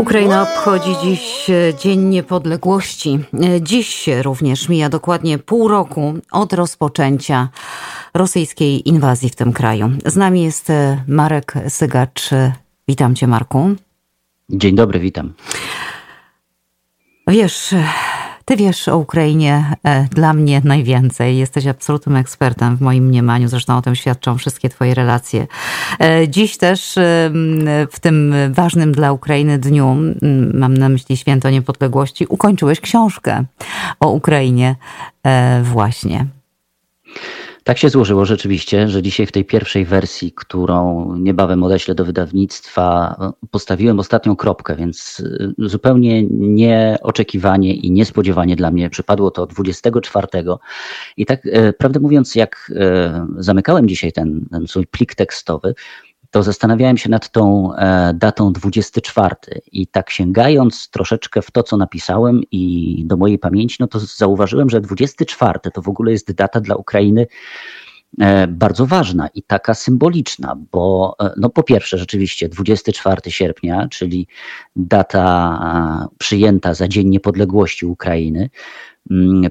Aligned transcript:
Ukraina 0.00 0.42
obchodzi 0.42 0.96
dziś 1.02 1.50
e, 1.50 1.74
Dzień 1.74 2.00
Niepodległości. 2.00 3.18
E, 3.42 3.62
dziś 3.62 4.08
również 4.22 4.68
mija 4.68 4.88
dokładnie 4.88 5.38
pół 5.38 5.68
roku 5.68 6.14
od 6.30 6.52
rozpoczęcia 6.52 7.48
rosyjskiej 8.14 8.88
inwazji 8.88 9.30
w 9.30 9.36
tym 9.36 9.52
kraju. 9.52 9.90
Z 10.06 10.16
nami 10.16 10.42
jest 10.42 10.70
e, 10.70 11.04
Marek 11.08 11.54
Sygacz. 11.68 12.30
Witam 12.88 13.14
cię, 13.14 13.26
Marku. 13.26 13.70
Dzień 14.50 14.74
dobry, 14.74 15.00
witam. 15.00 15.32
Wiesz, 17.26 17.74
ty 18.50 18.56
wiesz 18.56 18.88
o 18.88 18.98
Ukrainie 18.98 19.64
e, 19.84 20.04
dla 20.04 20.32
mnie 20.32 20.60
najwięcej. 20.64 21.38
Jesteś 21.38 21.66
absolutnym 21.66 22.16
ekspertem 22.16 22.76
w 22.76 22.80
moim 22.80 23.04
mniemaniu. 23.04 23.48
Zresztą 23.48 23.76
o 23.76 23.82
tym 23.82 23.94
świadczą 23.94 24.38
wszystkie 24.38 24.68
Twoje 24.68 24.94
relacje. 24.94 25.46
E, 26.00 26.28
dziś 26.28 26.56
też 26.56 26.98
e, 26.98 27.02
w 27.90 28.00
tym 28.00 28.34
ważnym 28.50 28.92
dla 28.92 29.12
Ukrainy 29.12 29.58
dniu, 29.58 29.96
mam 30.54 30.76
na 30.76 30.88
myśli 30.88 31.16
Święto 31.16 31.50
Niepodległości, 31.50 32.26
ukończyłeś 32.28 32.80
książkę 32.80 33.44
o 34.00 34.08
Ukrainie 34.08 34.76
właśnie. 35.62 36.26
Tak 37.70 37.78
się 37.78 37.88
złożyło 37.88 38.24
rzeczywiście, 38.24 38.88
że 38.88 39.02
dzisiaj 39.02 39.26
w 39.26 39.32
tej 39.32 39.44
pierwszej 39.44 39.84
wersji, 39.84 40.32
którą 40.32 41.14
niebawem 41.16 41.62
odeślę 41.62 41.94
do 41.94 42.04
wydawnictwa, 42.04 43.16
postawiłem 43.50 43.98
ostatnią 43.98 44.36
kropkę, 44.36 44.76
więc 44.76 45.20
y, 45.20 45.54
zupełnie 45.58 46.22
nieoczekiwanie 46.30 47.74
i 47.74 47.90
niespodziewanie 47.90 48.56
dla 48.56 48.70
mnie 48.70 48.90
przypadło 48.90 49.30
to 49.30 49.46
24. 49.46 50.26
I 51.16 51.26
tak, 51.26 51.46
y, 51.46 51.72
prawdę 51.78 52.00
mówiąc, 52.00 52.34
jak 52.34 52.72
y, 53.38 53.42
zamykałem 53.42 53.88
dzisiaj 53.88 54.12
ten, 54.12 54.46
ten 54.50 54.66
swój 54.66 54.86
plik 54.86 55.14
tekstowy, 55.14 55.74
to 56.30 56.42
zastanawiałem 56.42 56.98
się 56.98 57.10
nad 57.10 57.30
tą 57.30 57.74
e, 57.74 58.14
datą 58.14 58.52
24 58.52 59.36
i 59.72 59.86
tak 59.86 60.10
sięgając 60.10 60.90
troszeczkę 60.90 61.42
w 61.42 61.50
to, 61.50 61.62
co 61.62 61.76
napisałem 61.76 62.40
i 62.52 63.02
do 63.06 63.16
mojej 63.16 63.38
pamięci, 63.38 63.76
no 63.80 63.86
to 63.86 64.00
zauważyłem, 64.00 64.70
że 64.70 64.80
24 64.80 65.60
to 65.74 65.82
w 65.82 65.88
ogóle 65.88 66.12
jest 66.12 66.32
data 66.32 66.60
dla 66.60 66.74
Ukrainy 66.76 67.26
e, 68.20 68.46
bardzo 68.46 68.86
ważna 68.86 69.28
i 69.34 69.42
taka 69.42 69.74
symboliczna, 69.74 70.56
bo 70.72 71.16
e, 71.20 71.32
no 71.36 71.50
po 71.50 71.62
pierwsze 71.62 71.98
rzeczywiście 71.98 72.48
24 72.48 73.30
sierpnia, 73.30 73.88
czyli 73.90 74.26
data 74.76 76.08
przyjęta 76.18 76.74
za 76.74 76.88
Dzień 76.88 77.08
Niepodległości 77.08 77.86
Ukrainy, 77.86 78.50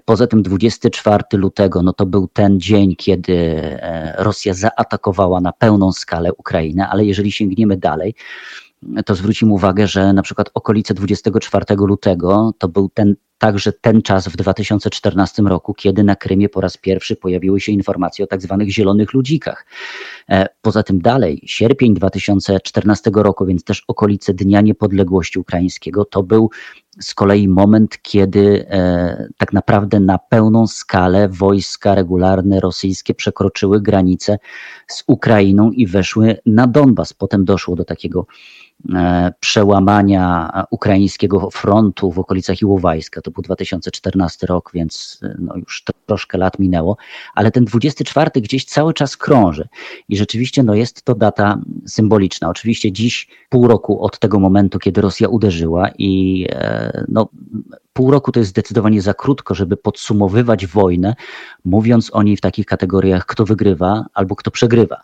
poza 0.05 0.27
tym 0.27 0.41
24 0.41 1.23
lutego 1.33 1.83
no 1.83 1.93
to 1.93 2.05
był 2.05 2.27
ten 2.27 2.59
dzień, 2.59 2.95
kiedy 2.95 3.33
e, 3.33 4.13
Rosja 4.17 4.53
zaatakowała 4.53 5.41
na 5.41 5.51
pełną 5.51 5.91
skalę 5.91 6.33
Ukrainę, 6.33 6.89
ale 6.89 7.05
jeżeli 7.05 7.31
sięgniemy 7.31 7.77
dalej, 7.77 8.15
to 9.05 9.15
zwrócimy 9.15 9.53
uwagę, 9.53 9.87
że 9.87 10.13
na 10.13 10.21
przykład 10.21 10.49
okolice 10.53 10.93
24 10.93 11.65
lutego 11.75 12.51
to 12.57 12.67
był 12.67 12.89
ten 12.89 13.15
także 13.39 13.73
ten 13.73 14.01
czas 14.01 14.27
w 14.27 14.35
2014 14.35 15.41
roku, 15.41 15.73
kiedy 15.73 16.03
na 16.03 16.15
Krymie 16.15 16.49
po 16.49 16.61
raz 16.61 16.77
pierwszy 16.77 17.15
pojawiły 17.15 17.59
się 17.59 17.71
informacje 17.71 18.25
o 18.25 18.27
tak 18.27 18.41
zwanych 18.41 18.69
zielonych 18.69 19.13
ludzikach. 19.13 19.65
E, 20.29 20.47
poza 20.61 20.83
tym 20.83 21.01
dalej, 21.01 21.41
sierpień 21.45 21.93
2014 21.93 23.11
roku, 23.13 23.45
więc 23.45 23.63
też 23.63 23.83
okolice 23.87 24.33
Dnia 24.33 24.61
Niepodległości 24.61 25.39
Ukraińskiego, 25.39 26.05
to 26.05 26.23
był 26.23 26.49
z 26.99 27.13
kolei 27.13 27.47
moment, 27.47 28.01
kiedy 28.01 28.65
e, 28.69 29.27
tak 29.37 29.53
naprawdę 29.53 29.99
na 29.99 30.17
pełną 30.17 30.67
skalę 30.67 31.29
wojska 31.29 31.95
regularne 31.95 32.59
rosyjskie 32.59 33.13
przekroczyły 33.13 33.81
granicę 33.81 34.37
z 34.87 35.03
Ukrainą 35.07 35.71
i 35.71 35.87
weszły 35.87 36.37
na 36.45 36.67
Donbas. 36.67 37.13
Potem 37.13 37.45
doszło 37.45 37.75
do 37.75 37.85
takiego 37.85 38.25
przełamania 39.39 40.51
ukraińskiego 40.71 41.49
frontu 41.51 42.11
w 42.11 42.19
okolicach 42.19 42.61
Iłowajska. 42.61 43.21
To 43.21 43.31
był 43.31 43.43
2014 43.43 44.47
rok, 44.47 44.71
więc 44.73 45.19
e, 45.23 45.35
no 45.39 45.55
już 45.57 45.83
troszkę 46.05 46.37
lat 46.37 46.59
minęło, 46.59 46.97
ale 47.35 47.51
ten 47.51 47.65
24 47.65 48.31
gdzieś 48.41 48.65
cały 48.65 48.93
czas 48.93 49.17
krąży 49.17 49.67
i 50.09 50.17
rzeczywiście 50.17 50.63
no 50.63 50.75
jest 50.75 51.03
to 51.03 51.15
data 51.15 51.59
symboliczna. 51.87 52.49
Oczywiście 52.49 52.91
dziś 52.91 53.27
pół 53.49 53.67
roku 53.67 54.03
od 54.03 54.19
tego 54.19 54.39
momentu, 54.39 54.79
kiedy 54.79 55.01
Rosja 55.01 55.27
uderzyła 55.27 55.89
i 55.97 56.45
e, 56.49 57.05
no, 57.07 57.29
pół 57.93 58.11
roku 58.11 58.31
to 58.31 58.39
jest 58.39 58.49
zdecydowanie 58.49 59.01
za 59.01 59.13
krótko, 59.13 59.55
żeby 59.55 59.77
podsumowywać 59.77 60.67
wojnę, 60.67 61.15
mówiąc 61.65 62.09
o 62.13 62.23
niej 62.23 62.37
w 62.37 62.41
takich 62.41 62.65
kategoriach, 62.65 63.25
kto 63.25 63.45
wygrywa 63.45 64.05
albo 64.13 64.35
kto 64.35 64.51
przegrywa. 64.51 65.01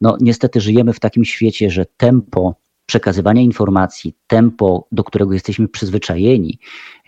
No 0.00 0.16
niestety 0.20 0.60
żyjemy 0.60 0.92
w 0.92 1.00
takim 1.00 1.24
świecie, 1.24 1.70
że 1.70 1.86
tempo 1.96 2.54
przekazywania 2.86 3.42
informacji, 3.42 4.16
tempo, 4.26 4.88
do 4.92 5.04
którego 5.04 5.32
jesteśmy 5.32 5.68
przyzwyczajeni, 5.68 6.58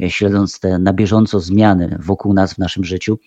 e, 0.03 0.11
śledząc 0.11 0.61
te 0.61 0.79
na 0.79 0.93
bieżąco 0.93 1.41
zmiany 1.41 1.99
wokół 2.01 2.35
nas 2.35 2.55
w 2.55 2.59
naszym 2.59 2.85
życiu, 2.85 3.19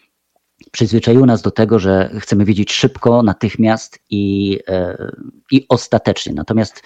przyzwyczaiło 0.72 1.25
nas 1.25 1.41
do 1.41 1.51
tego, 1.51 1.79
że 1.79 2.12
chcemy 2.19 2.45
wiedzieć 2.45 2.73
szybko, 2.73 3.23
natychmiast 3.23 4.00
i, 4.09 4.59
e, 4.67 5.12
i 5.51 5.66
ostatecznie. 5.69 6.34
Natomiast 6.34 6.84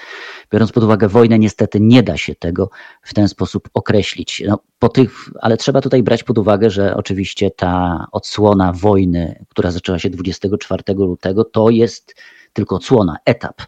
biorąc 0.51 0.71
pod 0.71 0.83
uwagę 0.83 1.07
wojnę, 1.07 1.39
niestety 1.39 1.79
nie 1.81 2.03
da 2.03 2.17
się 2.17 2.35
tego 2.35 2.69
w 3.01 3.13
ten 3.13 3.27
sposób 3.27 3.69
określić. 3.73 4.43
No, 4.47 4.59
po 4.79 4.89
tych, 4.89 5.11
ale 5.41 5.57
trzeba 5.57 5.81
tutaj 5.81 6.03
brać 6.03 6.23
pod 6.23 6.37
uwagę, 6.37 6.69
że 6.69 6.95
oczywiście 6.95 7.51
ta 7.51 8.05
odsłona 8.11 8.73
wojny, 8.73 9.45
która 9.49 9.71
zaczęła 9.71 9.99
się 9.99 10.09
24 10.09 10.83
lutego, 10.93 11.43
to 11.43 11.69
jest 11.69 12.15
tylko 12.53 12.75
odsłona, 12.75 13.17
etap 13.25 13.61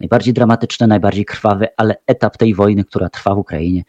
najbardziej 0.00 0.34
dramatyczny, 0.34 0.86
najbardziej 0.86 1.24
krwawy, 1.24 1.68
ale 1.76 1.96
etap 2.06 2.36
tej 2.36 2.54
wojny, 2.54 2.84
która 2.84 3.08
trwa 3.08 3.34
w 3.34 3.38
Ukrainie, 3.38 3.84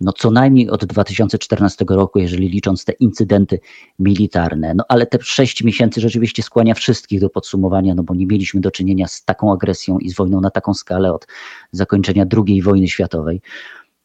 no 0.00 0.12
co 0.12 0.30
najmniej 0.30 0.70
od 0.70 0.84
2014 0.84 1.84
roku, 1.88 2.18
jeżeli 2.18 2.48
licząc 2.48 2.84
te 2.84 2.92
incydenty 2.92 3.60
militarne. 3.98 4.74
No 4.74 4.84
ale 4.88 5.06
te 5.06 5.18
sześć 5.22 5.64
miesięcy 5.64 6.00
rzeczywiście 6.00 6.42
skłania 6.42 6.74
wszystkich 6.74 7.20
do 7.20 7.30
podsumowania, 7.30 7.94
no 7.94 8.02
bo 8.02 8.14
nie 8.14 8.26
mieliśmy 8.26 8.60
do 8.60 8.70
czynienia 8.70 9.06
z 9.06 9.24
taką 9.24 9.52
agresją 9.52 9.98
i 9.98 10.10
z 10.10 10.16
wojną 10.16 10.40
na 10.40 10.50
taką 10.50 10.74
skalę 10.74 11.12
od 11.12 11.26
zakończenia 11.72 12.26
II 12.46 12.62
wojny 12.62 12.88
światowej. 12.88 13.40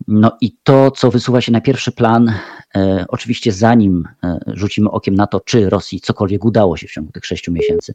No 0.07 0.37
i 0.41 0.57
to, 0.63 0.91
co 0.91 1.11
wysuwa 1.11 1.41
się 1.41 1.51
na 1.51 1.61
pierwszy 1.61 1.91
plan, 1.91 2.33
e, 2.75 3.05
oczywiście 3.07 3.51
zanim 3.51 4.07
e, 4.23 4.39
rzucimy 4.47 4.91
okiem 4.91 5.15
na 5.15 5.27
to, 5.27 5.39
czy 5.39 5.69
Rosji 5.69 6.01
cokolwiek 6.01 6.45
udało 6.45 6.77
się 6.77 6.87
w 6.87 6.91
ciągu 6.91 7.11
tych 7.11 7.25
sześciu 7.25 7.51
miesięcy, 7.51 7.93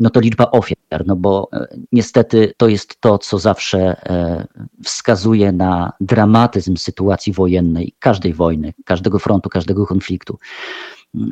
no 0.00 0.10
to 0.10 0.20
liczba 0.20 0.50
ofiar, 0.50 1.06
no 1.06 1.16
bo 1.16 1.48
e, 1.52 1.66
niestety 1.92 2.54
to 2.56 2.68
jest 2.68 3.00
to, 3.00 3.18
co 3.18 3.38
zawsze 3.38 3.96
wskazuje 4.84 5.52
na 5.52 5.92
dramatyzm 6.00 6.76
sytuacji 6.76 7.32
wojennej, 7.32 7.94
każdej 7.98 8.34
wojny, 8.34 8.74
każdego 8.84 9.18
frontu, 9.18 9.48
każdego 9.48 9.86
konfliktu. 9.86 10.38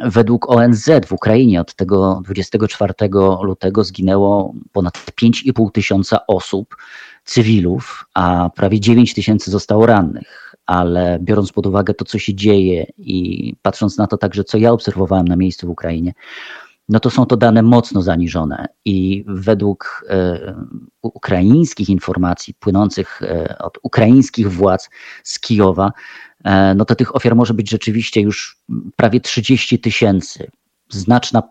Według 0.05 0.51
ONZ 0.51 0.91
w 1.07 1.13
Ukrainie 1.13 1.61
od 1.61 1.75
tego 1.75 2.21
24 2.25 2.95
lutego 3.43 3.85
zginęło 3.85 4.55
ponad 4.73 4.95
5,5 4.95 5.71
tysiąca 5.71 6.27
osób, 6.27 6.77
cywilów, 7.25 8.07
a 8.15 8.51
prawie 8.55 8.81
9 8.81 9.15
tysięcy 9.15 9.51
zostało 9.51 9.87
rannych. 9.87 10.55
Ale 10.67 11.19
biorąc 11.23 11.53
pod 11.53 11.67
uwagę 11.67 11.95
to, 11.95 12.05
co 12.05 12.19
się 12.19 12.35
dzieje 12.35 12.87
i 12.99 13.55
patrząc 13.63 13.99
na 13.99 14.07
to 14.07 14.17
także, 14.17 14.45
co 14.45 14.59
ja 14.59 14.73
obserwowałem 14.73 15.29
na 15.29 15.37
miejscu 15.37 15.67
w 15.67 15.71
Ukrainie, 15.71 16.13
no 16.89 17.01
to 17.01 17.11
są 17.11 17.27
to 17.27 17.37
dane 17.37 17.63
mocno 17.63 18.03
zaniżone 18.03 18.67
i 18.85 19.25
według 19.27 20.05
e, 20.09 20.55
ukraińskich 21.03 21.89
informacji 21.89 22.55
płynących 22.55 23.23
e, 23.23 23.59
od 23.59 23.79
ukraińskich 23.83 24.53
władz 24.53 24.91
z 25.25 25.41
Kijowa, 25.41 25.93
e, 26.45 26.75
no 26.75 26.85
to 26.85 26.95
tych 26.95 27.17
ofiar 27.17 27.37
może 27.37 27.55
być 27.55 27.71
rzeczywiście 27.71 28.21
już 28.21 28.63
prawie 28.97 29.21
30 29.21 29.79
tysięcy. 29.79 30.51
Znaczna 30.89 31.43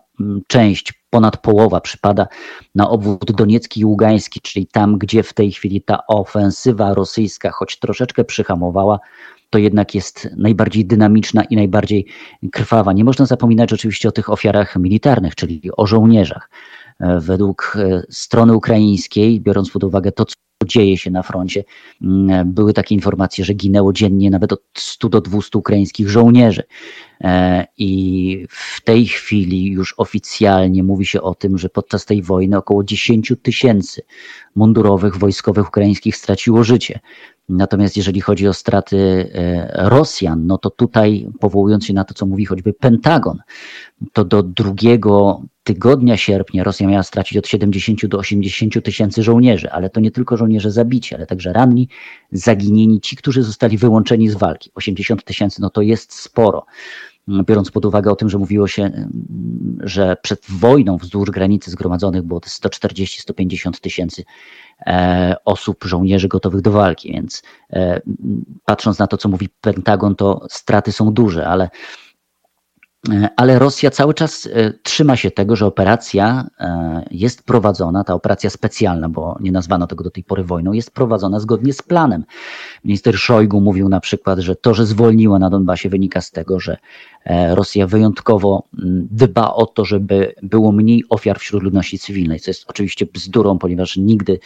część, 0.46 1.04
ponad 1.10 1.36
połowa 1.36 1.80
przypada 1.80 2.26
na 2.74 2.90
obwód 2.90 3.32
doniecki 3.32 3.80
i 3.80 3.84
ługański, 3.84 4.40
czyli 4.40 4.66
tam, 4.66 4.98
gdzie 4.98 5.22
w 5.22 5.32
tej 5.32 5.52
chwili 5.52 5.82
ta 5.82 6.06
ofensywa 6.06 6.94
rosyjska, 6.94 7.50
choć 7.50 7.78
troszeczkę 7.78 8.24
przyhamowała, 8.24 9.00
to 9.50 9.58
jednak 9.58 9.94
jest 9.94 10.28
najbardziej 10.36 10.84
dynamiczna 10.84 11.44
i 11.44 11.56
najbardziej 11.56 12.06
krwawa. 12.52 12.92
Nie 12.92 13.04
można 13.04 13.26
zapominać 13.26 13.72
oczywiście 13.72 14.08
o 14.08 14.12
tych 14.12 14.30
ofiarach 14.30 14.76
militarnych, 14.76 15.34
czyli 15.34 15.62
o 15.76 15.86
żołnierzach. 15.86 16.50
E, 17.00 17.20
według 17.20 17.76
e, 17.78 18.02
strony 18.10 18.54
ukraińskiej, 18.54 19.40
biorąc 19.40 19.70
pod 19.70 19.84
uwagę 19.84 20.12
to, 20.12 20.24
co 20.24 20.34
dzieje 20.66 20.98
się 20.98 21.10
na 21.10 21.22
froncie, 21.22 21.64
mm, 22.02 22.52
były 22.52 22.72
takie 22.72 22.94
informacje, 22.94 23.44
że 23.44 23.54
ginęło 23.54 23.92
dziennie 23.92 24.30
nawet 24.30 24.52
od 24.52 24.62
100 24.74 25.08
do 25.08 25.20
200 25.20 25.58
ukraińskich 25.58 26.08
żołnierzy. 26.08 26.62
E, 27.20 27.66
I 27.78 28.46
w 28.50 28.80
tej 28.80 29.06
chwili 29.06 29.66
już 29.66 29.94
oficjalnie 29.96 30.82
mówi 30.82 31.06
się 31.06 31.22
o 31.22 31.34
tym, 31.34 31.58
że 31.58 31.68
podczas 31.68 32.04
tej 32.04 32.22
wojny 32.22 32.56
około 32.56 32.84
10 32.84 33.32
tysięcy 33.42 34.02
mundurowych, 34.54 35.16
wojskowych 35.16 35.68
ukraińskich 35.68 36.16
straciło 36.16 36.64
życie. 36.64 37.00
Natomiast 37.48 37.96
jeżeli 37.96 38.20
chodzi 38.20 38.48
o 38.48 38.52
straty 38.52 39.30
Rosjan, 39.74 40.46
no 40.46 40.58
to 40.58 40.70
tutaj 40.70 41.28
powołując 41.40 41.86
się 41.86 41.94
na 41.94 42.04
to, 42.04 42.14
co 42.14 42.26
mówi 42.26 42.44
choćby 42.44 42.72
Pentagon, 42.72 43.38
to 44.12 44.24
do 44.24 44.42
drugiego 44.42 45.42
tygodnia 45.62 46.16
sierpnia 46.16 46.64
Rosja 46.64 46.88
miała 46.88 47.02
stracić 47.02 47.38
od 47.38 47.48
70 47.48 48.06
do 48.06 48.18
80 48.18 48.84
tysięcy 48.84 49.22
żołnierzy, 49.22 49.70
ale 49.70 49.90
to 49.90 50.00
nie 50.00 50.10
tylko 50.10 50.36
żołnierze 50.36 50.70
zabici, 50.70 51.14
ale 51.14 51.26
także 51.26 51.52
ranni, 51.52 51.88
zaginieni, 52.32 53.00
ci, 53.00 53.16
którzy 53.16 53.42
zostali 53.42 53.78
wyłączeni 53.78 54.28
z 54.28 54.34
walki. 54.34 54.70
80 54.74 55.24
tysięcy, 55.24 55.60
no 55.60 55.70
to 55.70 55.82
jest 55.82 56.12
sporo. 56.12 56.66
Biorąc 57.28 57.70
pod 57.70 57.84
uwagę 57.84 58.10
o 58.10 58.16
tym, 58.16 58.28
że 58.28 58.38
mówiło 58.38 58.68
się, 58.68 59.08
że 59.80 60.16
przed 60.22 60.40
wojną 60.48 60.96
wzdłuż 60.96 61.30
granicy 61.30 61.70
zgromadzonych 61.70 62.22
było 62.22 62.40
140-150 62.40 63.80
tysięcy 63.80 64.24
e, 64.86 65.36
osób, 65.44 65.84
żołnierzy 65.84 66.28
gotowych 66.28 66.60
do 66.60 66.70
walki, 66.70 67.12
więc 67.12 67.42
e, 67.72 68.00
patrząc 68.64 68.98
na 68.98 69.06
to, 69.06 69.16
co 69.16 69.28
mówi 69.28 69.48
Pentagon, 69.60 70.14
to 70.14 70.46
straty 70.50 70.92
są 70.92 71.12
duże, 71.12 71.48
ale 71.48 71.70
ale 73.36 73.58
Rosja 73.58 73.90
cały 73.90 74.14
czas 74.14 74.48
e, 74.52 74.72
trzyma 74.82 75.16
się 75.16 75.30
tego, 75.30 75.56
że 75.56 75.66
operacja 75.66 76.46
e, 76.60 77.04
jest 77.10 77.42
prowadzona, 77.42 78.04
ta 78.04 78.14
operacja 78.14 78.50
specjalna, 78.50 79.08
bo 79.08 79.36
nie 79.40 79.52
nazwano 79.52 79.86
tego 79.86 80.04
do 80.04 80.10
tej 80.10 80.24
pory 80.24 80.44
wojną, 80.44 80.72
jest 80.72 80.90
prowadzona 80.90 81.40
zgodnie 81.40 81.72
z 81.72 81.82
planem. 81.82 82.24
Minister 82.84 83.18
Szojgu 83.18 83.60
mówił 83.60 83.88
na 83.88 84.00
przykład, 84.00 84.38
że 84.38 84.56
to, 84.56 84.74
że 84.74 84.86
zwolniła 84.86 85.38
na 85.38 85.50
Donbasie 85.50 85.88
wynika 85.88 86.20
z 86.20 86.30
tego, 86.30 86.60
że 86.60 86.76
Rosja 87.50 87.86
wyjątkowo 87.86 88.68
dba 89.10 89.54
o 89.54 89.66
to, 89.66 89.84
żeby 89.84 90.34
było 90.42 90.72
mniej 90.72 91.04
ofiar 91.08 91.38
wśród 91.38 91.62
ludności 91.62 91.98
cywilnej, 91.98 92.40
co 92.40 92.50
jest 92.50 92.64
oczywiście 92.68 93.06
bzdurą, 93.06 93.58
ponieważ 93.58 93.96
nigdy 93.96 94.38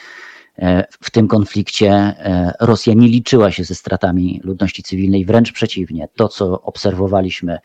w 1.01 1.11
tym 1.11 1.29
konflikcie 1.29 2.15
Rosja 2.61 2.95
nie 2.95 3.09
liczyła 3.09 3.51
się 3.51 3.65
ze 3.65 3.75
stratami 3.75 4.41
ludności 4.45 4.83
cywilnej, 4.83 5.25
wręcz 5.25 5.53
przeciwnie. 5.53 6.09
To, 6.17 6.29
co 6.29 6.63
obserwowaliśmy 6.63 7.59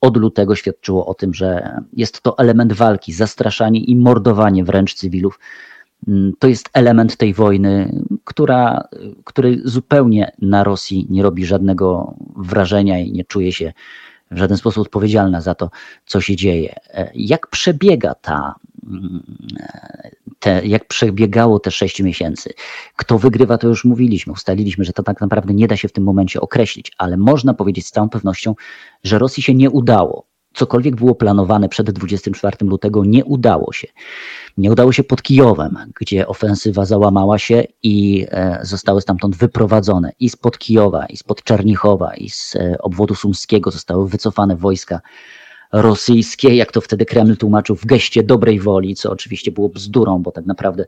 od 0.00 0.16
lutego 0.16 0.54
świadczyło 0.54 1.06
o 1.06 1.14
tym, 1.14 1.34
że 1.34 1.78
jest 1.92 2.22
to 2.22 2.38
element 2.38 2.72
walki, 2.72 3.12
zastraszanie 3.12 3.80
i 3.80 3.96
mordowanie 3.96 4.64
wręcz 4.64 4.94
cywilów. 4.94 5.38
Mm, 6.08 6.32
to 6.38 6.48
jest 6.48 6.70
element 6.72 7.16
tej 7.16 7.34
wojny, 7.34 8.02
która, 8.24 8.88
który 9.24 9.60
zupełnie 9.64 10.32
na 10.38 10.64
Rosji 10.64 11.06
nie 11.10 11.22
robi 11.22 11.46
żadnego 11.46 12.14
wrażenia 12.36 12.98
i 12.98 13.12
nie 13.12 13.24
czuje 13.24 13.52
się 13.52 13.72
w 14.30 14.38
żaden 14.38 14.56
sposób 14.56 14.82
odpowiedzialna 14.82 15.40
za 15.40 15.54
to, 15.54 15.70
co 16.06 16.20
się 16.20 16.36
dzieje. 16.36 16.74
E, 16.90 17.10
jak 17.14 17.46
przebiega 17.46 18.14
ta, 18.14 18.54
te, 20.38 20.66
jak 20.66 20.88
przebiegało 20.88 21.58
te 21.58 21.70
sześć 21.70 22.02
miesięcy? 22.02 22.52
Kto 22.96 23.18
wygrywa, 23.18 23.58
to 23.58 23.68
już 23.68 23.84
mówiliśmy. 23.84 24.32
Ustaliliśmy, 24.32 24.84
że 24.84 24.92
to 24.92 25.02
tak 25.02 25.20
naprawdę 25.20 25.54
nie 25.54 25.68
da 25.68 25.76
się 25.76 25.88
w 25.88 25.92
tym 25.92 26.04
momencie 26.04 26.40
określić, 26.40 26.92
ale 26.98 27.16
można 27.16 27.54
powiedzieć 27.54 27.86
z 27.86 27.90
całą 27.90 28.08
pewnością, 28.08 28.54
że 29.04 29.18
Rosji 29.18 29.42
się 29.42 29.54
nie 29.54 29.70
udało 29.70 30.32
cokolwiek 30.54 30.96
było 30.96 31.14
planowane 31.14 31.68
przed 31.68 31.90
24 31.90 32.56
lutego, 32.60 33.04
nie 33.04 33.24
udało 33.24 33.72
się. 33.72 33.88
Nie 34.58 34.72
udało 34.72 34.92
się 34.92 35.04
pod 35.04 35.22
Kijowem, 35.22 35.78
gdzie 36.00 36.26
ofensywa 36.26 36.84
załamała 36.84 37.38
się 37.38 37.64
i 37.82 38.26
e, 38.30 38.58
zostały 38.62 39.00
stamtąd 39.00 39.36
wyprowadzone 39.36 40.12
i 40.20 40.28
spod 40.28 40.58
Kijowa, 40.58 41.06
i 41.06 41.16
spod 41.16 41.42
Czernichowa, 41.42 42.14
i 42.14 42.30
z 42.30 42.56
e, 42.56 42.76
obwodu 42.78 43.14
sumskiego 43.14 43.70
zostały 43.70 44.08
wycofane 44.08 44.56
wojska 44.56 45.00
rosyjskie, 45.72 46.56
jak 46.56 46.72
to 46.72 46.80
wtedy 46.80 47.04
Kreml 47.04 47.36
tłumaczył, 47.36 47.76
w 47.76 47.86
geście 47.86 48.22
dobrej 48.22 48.60
woli, 48.60 48.94
co 48.94 49.10
oczywiście 49.10 49.52
było 49.52 49.68
bzdurą, 49.68 50.18
bo 50.18 50.32
tak 50.32 50.46
naprawdę 50.46 50.84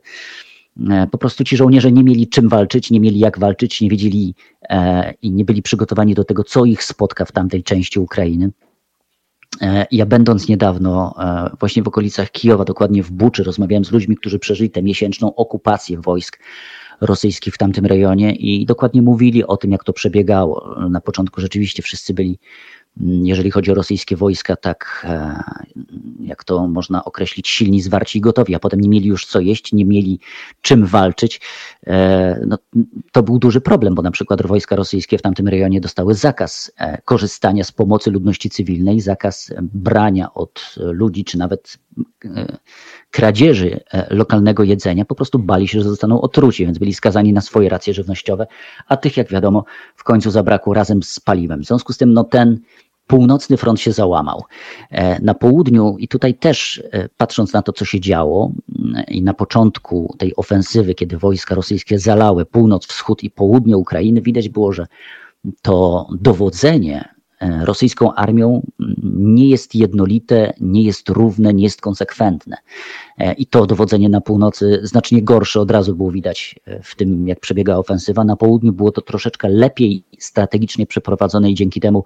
e, 0.89 1.07
po 1.11 1.17
prostu 1.17 1.43
ci 1.43 1.57
żołnierze 1.57 1.91
nie 1.91 2.03
mieli 2.03 2.27
czym 2.27 2.49
walczyć, 2.49 2.91
nie 2.91 2.99
mieli 2.99 3.19
jak 3.19 3.39
walczyć, 3.39 3.81
nie 3.81 3.89
wiedzieli 3.89 4.35
i 5.21 5.31
nie 5.31 5.45
byli 5.45 5.61
przygotowani 5.61 6.13
do 6.13 6.23
tego, 6.23 6.43
co 6.43 6.65
ich 6.65 6.83
spotka 6.83 7.25
w 7.25 7.31
tamtej 7.31 7.63
części 7.63 7.99
Ukrainy. 7.99 8.51
E, 9.61 9.85
ja 9.91 10.05
będąc 10.05 10.47
niedawno 10.47 11.15
e, 11.19 11.49
właśnie 11.59 11.83
w 11.83 11.87
okolicach 11.87 12.31
Kijowa, 12.31 12.65
dokładnie 12.65 13.03
w 13.03 13.11
Buczy, 13.11 13.43
rozmawiałem 13.43 13.85
z 13.85 13.91
ludźmi, 13.91 14.17
którzy 14.17 14.39
przeżyli 14.39 14.69
tę 14.69 14.83
miesięczną 14.83 15.35
okupację 15.35 16.01
wojsk 16.01 16.39
rosyjskich 17.01 17.53
w 17.53 17.57
tamtym 17.57 17.85
rejonie 17.85 18.35
i 18.35 18.65
dokładnie 18.65 19.01
mówili 19.01 19.43
o 19.43 19.57
tym, 19.57 19.71
jak 19.71 19.83
to 19.83 19.93
przebiegało. 19.93 20.75
Na 20.89 21.01
początku 21.01 21.41
rzeczywiście 21.41 21.83
wszyscy 21.83 22.13
byli 22.13 22.39
jeżeli 23.01 23.51
chodzi 23.51 23.71
o 23.71 23.75
rosyjskie 23.75 24.15
wojska, 24.15 24.55
tak 24.55 25.05
e, 25.09 25.43
jak 26.19 26.43
to 26.43 26.67
można 26.67 27.05
określić, 27.05 27.47
silni, 27.47 27.81
zwarci 27.81 28.17
i 28.17 28.21
gotowi, 28.21 28.55
a 28.55 28.59
potem 28.59 28.81
nie 28.81 28.89
mieli 28.89 29.07
już 29.07 29.25
co 29.25 29.39
jeść, 29.39 29.73
nie 29.73 29.85
mieli 29.85 30.19
czym 30.61 30.85
walczyć, 30.85 31.41
e, 31.87 32.45
no, 32.47 32.57
to 33.11 33.23
był 33.23 33.39
duży 33.39 33.61
problem, 33.61 33.95
bo 33.95 34.01
na 34.01 34.11
przykład 34.11 34.47
wojska 34.47 34.75
rosyjskie 34.75 35.17
w 35.17 35.21
tamtym 35.21 35.47
rejonie 35.47 35.81
dostały 35.81 36.13
zakaz 36.13 36.71
e, 36.77 37.01
korzystania 37.01 37.63
z 37.63 37.71
pomocy 37.71 38.11
ludności 38.11 38.49
cywilnej, 38.49 38.99
zakaz 38.99 39.53
brania 39.61 40.33
od 40.33 40.75
ludzi, 40.77 41.25
czy 41.25 41.37
nawet 41.37 41.77
kradzieży 43.11 43.79
lokalnego 44.09 44.63
jedzenia, 44.63 45.05
po 45.05 45.15
prostu 45.15 45.39
bali 45.39 45.67
się, 45.67 45.81
że 45.81 45.89
zostaną 45.89 46.21
otruci, 46.21 46.65
więc 46.65 46.77
byli 46.77 46.93
skazani 46.93 47.33
na 47.33 47.41
swoje 47.41 47.69
racje 47.69 47.93
żywnościowe, 47.93 48.47
a 48.87 48.97
tych, 48.97 49.17
jak 49.17 49.29
wiadomo, 49.29 49.65
w 49.95 50.03
końcu 50.03 50.31
zabrakło 50.31 50.73
razem 50.73 51.03
z 51.03 51.19
paliwem. 51.19 51.61
W 51.61 51.65
związku 51.65 51.93
z 51.93 51.97
tym, 51.97 52.13
no 52.13 52.23
ten 52.23 52.59
północny 53.07 53.57
front 53.57 53.79
się 53.79 53.91
załamał. 53.91 54.43
E, 54.91 55.21
na 55.21 55.33
południu, 55.33 55.95
i 55.99 56.07
tutaj 56.07 56.33
też 56.33 56.83
e, 56.91 57.09
patrząc 57.17 57.53
na 57.53 57.61
to, 57.61 57.73
co 57.73 57.85
się 57.85 57.99
działo, 57.99 58.51
mm, 58.79 59.03
i 59.07 59.21
na 59.21 59.33
początku 59.33 60.15
tej 60.17 60.35
ofensywy, 60.35 60.95
kiedy 60.95 61.17
wojska 61.17 61.55
rosyjskie 61.55 61.99
zalały 61.99 62.45
północ, 62.45 62.85
wschód 62.85 63.23
i 63.23 63.31
południe 63.31 63.77
Ukrainy, 63.77 64.21
widać 64.21 64.49
było, 64.49 64.73
że 64.73 64.87
to 65.61 66.07
dowodzenie 66.19 67.09
e, 67.41 67.65
rosyjską 67.65 68.13
armią 68.13 68.61
mm, 68.79 68.95
nie 69.35 69.49
jest 69.49 69.75
jednolite, 69.75 70.53
nie 70.59 70.83
jest 70.83 71.09
równe, 71.09 71.53
nie 71.53 71.63
jest 71.63 71.81
konsekwentne. 71.81 72.57
I 73.37 73.45
to 73.47 73.65
dowodzenie 73.65 74.09
na 74.09 74.21
północy 74.21 74.79
znacznie 74.83 75.23
gorsze 75.23 75.61
od 75.61 75.71
razu 75.71 75.95
było 75.95 76.11
widać 76.11 76.59
w 76.83 76.95
tym, 76.95 77.27
jak 77.27 77.39
przebiega 77.39 77.77
ofensywa. 77.77 78.23
Na 78.23 78.35
południu 78.35 78.73
było 78.73 78.91
to 78.91 79.01
troszeczkę 79.01 79.49
lepiej 79.49 80.03
strategicznie 80.19 80.85
przeprowadzone 80.85 81.51
i 81.51 81.55
dzięki 81.55 81.79
temu 81.79 82.03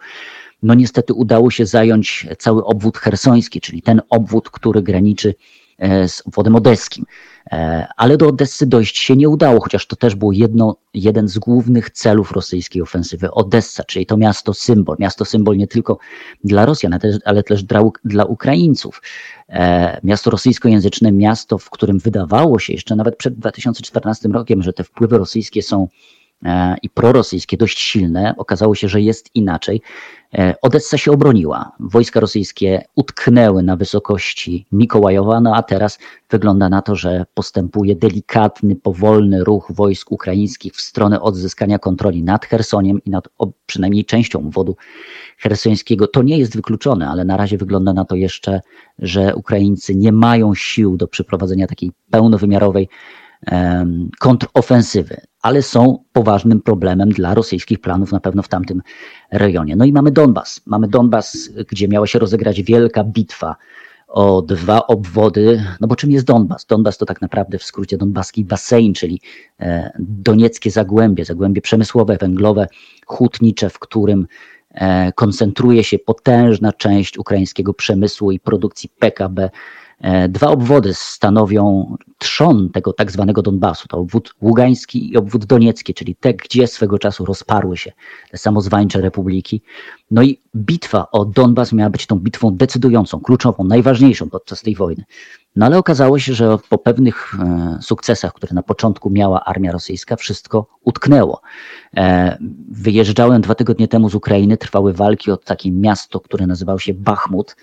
no 0.64 0.74
niestety 0.74 1.14
udało 1.14 1.52
się 1.52 1.66
zająć 1.66 2.28
cały 2.38 2.66
obwód 2.66 2.98
hersoński, 2.98 3.62
czyli 3.62 3.82
ten 3.82 4.02
obwód, 4.10 4.50
który 4.50 4.82
graniczy 4.82 5.36
e, 5.78 6.08
z 6.08 6.28
obwodem 6.28 6.56
odeskim. 6.56 7.06
E, 7.52 7.88
ale 7.98 8.18
do 8.18 8.28
Odessy 8.28 8.68
dojść 8.68 8.98
się 8.98 9.16
nie 9.16 9.30
udało, 9.30 9.62
chociaż 9.62 9.88
to 9.88 9.96
też 9.96 10.16
był 10.16 10.32
jedno, 10.32 10.76
jeden 10.94 11.28
z 11.28 11.40
głównych 11.40 11.90
celów 11.90 12.32
rosyjskiej 12.32 12.82
ofensywy. 12.82 13.32
Odessa, 13.32 13.84
czyli 13.84 14.06
to 14.06 14.18
miasto 14.18 14.54
symbol. 14.54 14.96
Miasto 15.00 15.26
symbol 15.26 15.58
nie 15.58 15.68
tylko 15.68 15.98
dla 16.44 16.66
Rosjan, 16.66 17.00
ale 17.26 17.44
też 17.44 17.64
dla, 17.64 17.82
dla 18.06 18.26
Ukraińców. 18.26 19.02
E, 19.50 20.00
miasto 20.04 20.32
rosyjskojęzyczne, 20.32 21.12
miasto, 21.12 21.58
w 21.58 21.70
którym 21.70 22.00
wydawało 22.00 22.60
się 22.60 22.74
jeszcze 22.74 22.96
nawet 22.96 23.16
przed 23.16 23.36
2014 23.36 24.30
rokiem, 24.30 24.64
że 24.64 24.74
te 24.74 24.84
wpływy 24.84 25.18
rosyjskie 25.18 25.62
są 25.62 25.88
i 26.82 26.90
prorosyjskie 26.90 27.58
dość 27.58 27.80
silne. 27.80 28.34
Okazało 28.38 28.76
się, 28.76 28.88
że 28.88 29.02
jest 29.02 29.30
inaczej. 29.36 29.82
E, 30.34 30.56
Odessa 30.62 30.98
się 30.98 31.12
obroniła. 31.12 31.72
Wojska 31.80 32.20
rosyjskie 32.20 32.86
utknęły 32.96 33.64
na 33.64 33.76
wysokości 33.76 34.66
Mikołajowa, 34.72 35.42
no 35.42 35.56
a 35.56 35.64
teraz 35.64 36.00
wygląda 36.30 36.70
na 36.70 36.82
to, 36.82 36.96
że 36.96 37.26
postępuje 37.34 37.96
delikatny, 37.96 38.76
powolny 38.76 39.44
ruch 39.44 39.72
wojsk 39.76 40.12
ukraińskich 40.12 40.74
w 40.74 40.82
stronę 40.82 41.22
odzyskania 41.22 41.80
kontroli 41.80 42.24
nad 42.24 42.46
Chersoniem 42.46 43.04
i 43.06 43.10
nad 43.10 43.30
przynajmniej 43.66 44.06
częścią 44.06 44.40
obwodu 44.40 44.76
hersońskiego. 45.38 46.08
To 46.08 46.24
nie 46.24 46.38
jest 46.38 46.56
wykluczone, 46.56 47.08
ale 47.08 47.26
na 47.26 47.38
razie 47.38 47.58
wygląda 47.58 47.94
na 47.94 48.06
to 48.06 48.16
jeszcze, 48.16 48.62
że 49.00 49.36
Ukraińcy 49.36 49.96
nie 49.96 50.12
mają 50.12 50.56
sił 50.56 50.98
do 50.98 51.08
przeprowadzenia 51.08 51.68
takiej 51.68 51.92
pełnowymiarowej 52.12 52.90
kontrofensywy, 54.20 55.22
ale 55.42 55.62
są 55.62 56.04
poważnym 56.14 56.62
problemem 56.62 57.10
dla 57.10 57.34
rosyjskich 57.34 57.82
planów 57.82 58.12
na 58.12 58.20
pewno 58.20 58.44
w 58.44 58.48
tamtym 58.48 58.82
rejonie. 59.32 59.76
No 59.76 59.86
i 59.86 59.92
mamy 59.92 60.12
Donbas. 60.12 60.62
Mamy 60.66 60.88
Donbas, 60.88 61.50
gdzie 61.72 61.88
miała 61.88 62.08
się 62.08 62.20
rozegrać 62.20 62.62
wielka 62.62 63.04
bitwa 63.04 63.56
o 64.08 64.42
dwa 64.42 64.88
obwody. 64.88 65.64
No 65.82 65.88
bo 65.88 65.96
czym 65.96 66.12
jest 66.12 66.26
Donbas? 66.26 66.66
Donbas 66.66 66.98
to 66.98 67.06
tak 67.06 67.22
naprawdę 67.22 67.58
w 67.58 67.64
skrócie 67.64 67.98
Donbaski 67.98 68.46
basen, 68.46 68.94
czyli 68.94 69.22
e, 69.60 69.92
donieckie 70.00 70.72
zagłębie, 70.72 71.26
zagłębie 71.26 71.62
przemysłowe, 71.62 72.18
węglowe, 72.18 72.68
hutnicze, 73.06 73.70
w 73.70 73.80
którym 73.80 74.28
e, 74.72 75.12
koncentruje 75.12 75.84
się 75.84 76.00
potężna 76.00 76.74
część 76.74 77.18
ukraińskiego 77.18 77.74
przemysłu 77.74 78.32
i 78.32 78.40
produkcji 78.40 78.90
PKB 79.00 79.50
dwa 80.30 80.48
obwody 80.48 80.94
stanowią 80.94 81.96
trzon 82.18 82.70
tego 82.70 82.94
tak 82.94 83.12
zwanego 83.12 83.42
Donbasu. 83.42 83.88
To 83.88 83.98
obwód 83.98 84.36
ługański 84.42 85.12
i 85.12 85.18
obwód 85.18 85.46
doniecki, 85.46 85.94
czyli 85.94 86.16
te, 86.16 86.34
gdzie 86.34 86.68
swego 86.68 87.00
czasu 87.00 87.26
rozparły 87.26 87.78
się 87.78 87.92
te 88.32 88.38
samozwańcze 88.38 89.02
republiki. 89.02 89.62
No 90.12 90.22
i 90.22 90.42
bitwa 90.56 91.12
o 91.12 91.26
Donbas 91.26 91.74
miała 91.74 91.90
być 91.90 92.06
tą 92.06 92.20
bitwą 92.20 92.56
decydującą, 92.56 93.20
kluczową, 93.20 93.64
najważniejszą 93.64 94.30
podczas 94.30 94.62
tej 94.62 94.76
wojny. 94.76 95.04
No 95.56 95.66
ale 95.66 95.78
okazało 95.78 96.20
się, 96.20 96.34
że 96.34 96.58
po 96.70 96.78
pewnych 96.78 97.36
e, 97.40 97.80
sukcesach, 97.82 98.34
które 98.34 98.54
na 98.54 98.64
początku 98.64 99.10
miała 99.10 99.46
armia 99.46 99.72
rosyjska, 99.72 100.16
wszystko 100.16 100.68
utknęło. 100.84 101.42
E, 101.98 102.38
wyjeżdżałem 102.72 103.42
dwa 103.42 103.56
tygodnie 103.56 103.88
temu 103.88 104.10
z 104.10 104.16
Ukrainy, 104.16 104.58
trwały 104.58 104.94
walki 104.94 105.32
o 105.32 105.38
takie 105.38 105.72
miasto, 105.72 106.20
które 106.20 106.48
nazywało 106.48 106.80
się 106.80 106.94
Bachmut. 106.94 107.56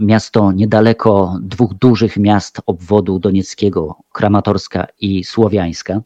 Miasto 0.00 0.52
niedaleko 0.52 1.38
dwóch 1.42 1.74
dużych 1.74 2.16
miast 2.16 2.60
obwodu 2.66 3.18
donieckiego, 3.18 3.96
Kramatorska 4.12 4.86
i 5.00 5.24
Słowiańska. 5.24 6.00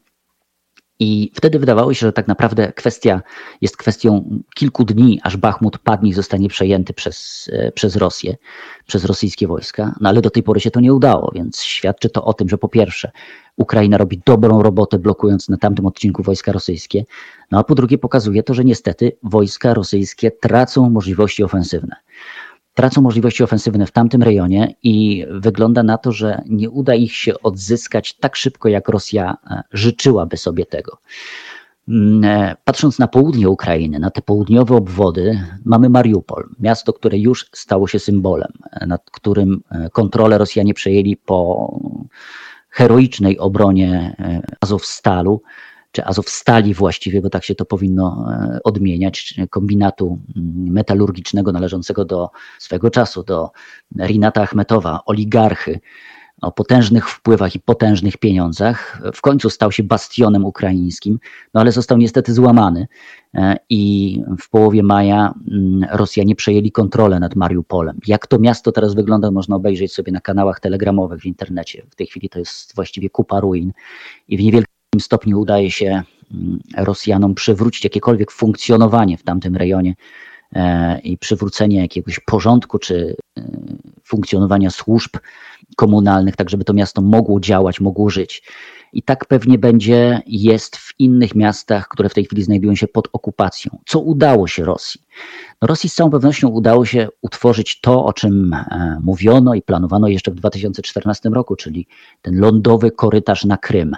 I 0.99 1.31
wtedy 1.35 1.59
wydawało 1.59 1.93
się, 1.93 2.07
że 2.07 2.13
tak 2.13 2.27
naprawdę 2.27 2.73
kwestia 2.73 3.21
jest 3.61 3.77
kwestią 3.77 4.39
kilku 4.55 4.85
dni, 4.85 5.19
aż 5.23 5.37
Bachmut 5.37 5.77
padnie 5.77 6.09
i 6.09 6.13
zostanie 6.13 6.49
przejęty 6.49 6.93
przez, 6.93 7.49
e, 7.53 7.71
przez 7.71 7.95
Rosję, 7.95 8.37
przez 8.87 9.05
rosyjskie 9.05 9.47
wojska. 9.47 9.95
No 10.01 10.09
ale 10.09 10.21
do 10.21 10.29
tej 10.29 10.43
pory 10.43 10.59
się 10.59 10.71
to 10.71 10.79
nie 10.79 10.93
udało, 10.93 11.31
więc 11.35 11.61
świadczy 11.61 12.09
to 12.09 12.25
o 12.25 12.33
tym, 12.33 12.49
że 12.49 12.57
po 12.57 12.67
pierwsze 12.69 13.11
Ukraina 13.57 13.97
robi 13.97 14.21
dobrą 14.25 14.63
robotę 14.63 14.99
blokując 14.99 15.49
na 15.49 15.57
tamtym 15.57 15.85
odcinku 15.85 16.23
wojska 16.23 16.51
rosyjskie, 16.51 17.05
no 17.51 17.59
a 17.59 17.63
po 17.63 17.75
drugie 17.75 17.97
pokazuje 17.97 18.43
to, 18.43 18.53
że 18.53 18.65
niestety 18.65 19.17
wojska 19.23 19.73
rosyjskie 19.73 20.31
tracą 20.31 20.89
możliwości 20.89 21.43
ofensywne 21.43 21.95
tracą 22.73 23.01
możliwości 23.01 23.43
ofensywne 23.43 23.85
w 23.85 23.91
tamtym 23.91 24.23
rejonie 24.23 24.75
i 24.83 25.25
wygląda 25.29 25.83
na 25.83 25.97
to, 25.97 26.11
że 26.11 26.41
nie 26.49 26.69
uda 26.69 26.95
ich 26.95 27.15
się 27.15 27.33
odzyskać 27.43 28.13
tak 28.13 28.35
szybko, 28.35 28.69
jak 28.69 28.89
Rosja 28.89 29.37
e, 29.51 29.63
życzyłaby 29.71 30.37
sobie 30.37 30.65
tego. 30.65 30.97
Mm, 31.87 32.23
e, 32.23 32.55
patrząc 32.63 32.99
na 32.99 33.07
południe 33.07 33.49
Ukrainy, 33.49 33.99
na 33.99 34.09
te 34.09 34.21
południowe 34.21 34.75
obwody, 34.75 35.43
mamy 35.65 35.89
Mariupol, 35.89 36.49
miasto, 36.59 36.93
które 36.93 37.17
już 37.17 37.49
stało 37.53 37.87
się 37.87 37.99
symbolem, 37.99 38.51
e, 38.71 38.87
nad 38.87 39.09
którym 39.11 39.61
kontrolę 39.91 40.37
Rosjanie 40.37 40.73
przejęli 40.73 41.17
po 41.17 41.69
heroicznej 42.69 43.39
obronie 43.39 44.15
Azowstalu 44.61 45.41
czy 45.91 46.05
Azowstali 46.05 46.73
właściwie, 46.73 47.21
bo 47.21 47.29
tak 47.29 47.43
się 47.43 47.55
to 47.55 47.65
powinno 47.65 48.25
e, 48.31 48.59
odmieniać, 48.63 49.33
kombinatu 49.49 50.19
mm, 50.35 50.73
metalurgicznego 50.73 51.51
należącego 51.51 52.05
do 52.05 52.29
swego 52.59 52.89
czasu, 52.89 53.23
do 53.23 53.51
Rinata 53.99 54.41
Achmetowa, 54.41 54.99
oligarchy 55.05 55.79
o 56.41 56.51
potężnych 56.51 57.09
wpływach 57.09 57.55
i 57.55 57.59
potężnych 57.59 58.17
pieniądzach. 58.17 59.01
W 59.13 59.21
końcu 59.21 59.49
stał 59.49 59.71
się 59.71 59.83
bastionem 59.83 60.45
ukraińskim, 60.45 61.19
no 61.53 61.61
ale 61.61 61.71
został 61.71 61.97
niestety 61.97 62.33
złamany 62.33 62.87
e, 63.33 63.57
i 63.69 64.23
w 64.39 64.49
połowie 64.49 64.83
maja 64.83 65.33
mm, 65.51 65.89
Rosjanie 65.91 66.35
przejęli 66.35 66.71
kontrolę 66.71 67.19
nad 67.19 67.35
Mariupolem. 67.35 67.99
Jak 68.07 68.27
to 68.27 68.39
miasto 68.39 68.71
teraz 68.71 68.93
wygląda, 68.93 69.31
można 69.31 69.55
obejrzeć 69.55 69.93
sobie 69.93 70.11
na 70.11 70.21
kanałach 70.21 70.59
telegramowych 70.59 71.21
w 71.21 71.25
internecie. 71.25 71.83
W 71.89 71.95
tej 71.95 72.07
chwili 72.07 72.29
to 72.29 72.39
jest 72.39 72.75
właściwie 72.75 73.09
kupa 73.09 73.39
ruin 73.39 73.71
i 74.27 74.37
w 74.37 74.41
niewielkim 74.41 74.70
stopniu 74.99 75.39
udaje 75.39 75.71
się 75.71 76.03
mm, 76.31 76.59
Rosjanom 76.77 77.35
przywrócić 77.35 77.83
jakiekolwiek 77.83 78.31
funkcjonowanie 78.31 79.17
w 79.17 79.23
tamtym 79.23 79.55
rejonie 79.55 79.95
e, 80.53 80.99
i 80.99 81.17
przywrócenie 81.17 81.81
jakiegoś 81.81 82.19
porządku 82.19 82.79
czy 82.79 83.15
e, 83.37 83.43
funkcjonowania 84.03 84.69
służb 84.69 85.17
komunalnych, 85.75 86.35
tak 86.35 86.49
żeby 86.49 86.63
to 86.63 86.73
miasto 86.73 87.01
mogło 87.01 87.39
działać, 87.39 87.79
mogło 87.79 88.09
żyć. 88.09 88.43
I 88.93 89.03
tak 89.03 89.25
pewnie 89.25 89.57
będzie, 89.57 90.21
jest 90.25 90.77
w 90.77 90.93
innych 90.99 91.35
miastach, 91.35 91.87
które 91.87 92.09
w 92.09 92.13
tej 92.13 92.25
chwili 92.25 92.43
znajdują 92.43 92.75
się 92.75 92.87
pod 92.87 93.07
okupacją. 93.13 93.77
Co 93.85 93.99
udało 93.99 94.47
się 94.47 94.63
Rosji? 94.63 95.01
No 95.61 95.67
Rosji 95.67 95.89
z 95.89 95.93
całą 95.93 96.09
pewnością 96.09 96.47
udało 96.47 96.85
się 96.85 97.07
utworzyć 97.21 97.81
to, 97.81 98.05
o 98.05 98.13
czym 98.13 98.53
e, 98.53 98.97
mówiono 99.03 99.53
i 99.53 99.61
planowano 99.61 100.07
jeszcze 100.07 100.31
w 100.31 100.35
2014 100.35 101.29
roku, 101.29 101.55
czyli 101.55 101.87
ten 102.21 102.39
lądowy 102.39 102.91
korytarz 102.91 103.45
na 103.45 103.57
Krym. 103.57 103.95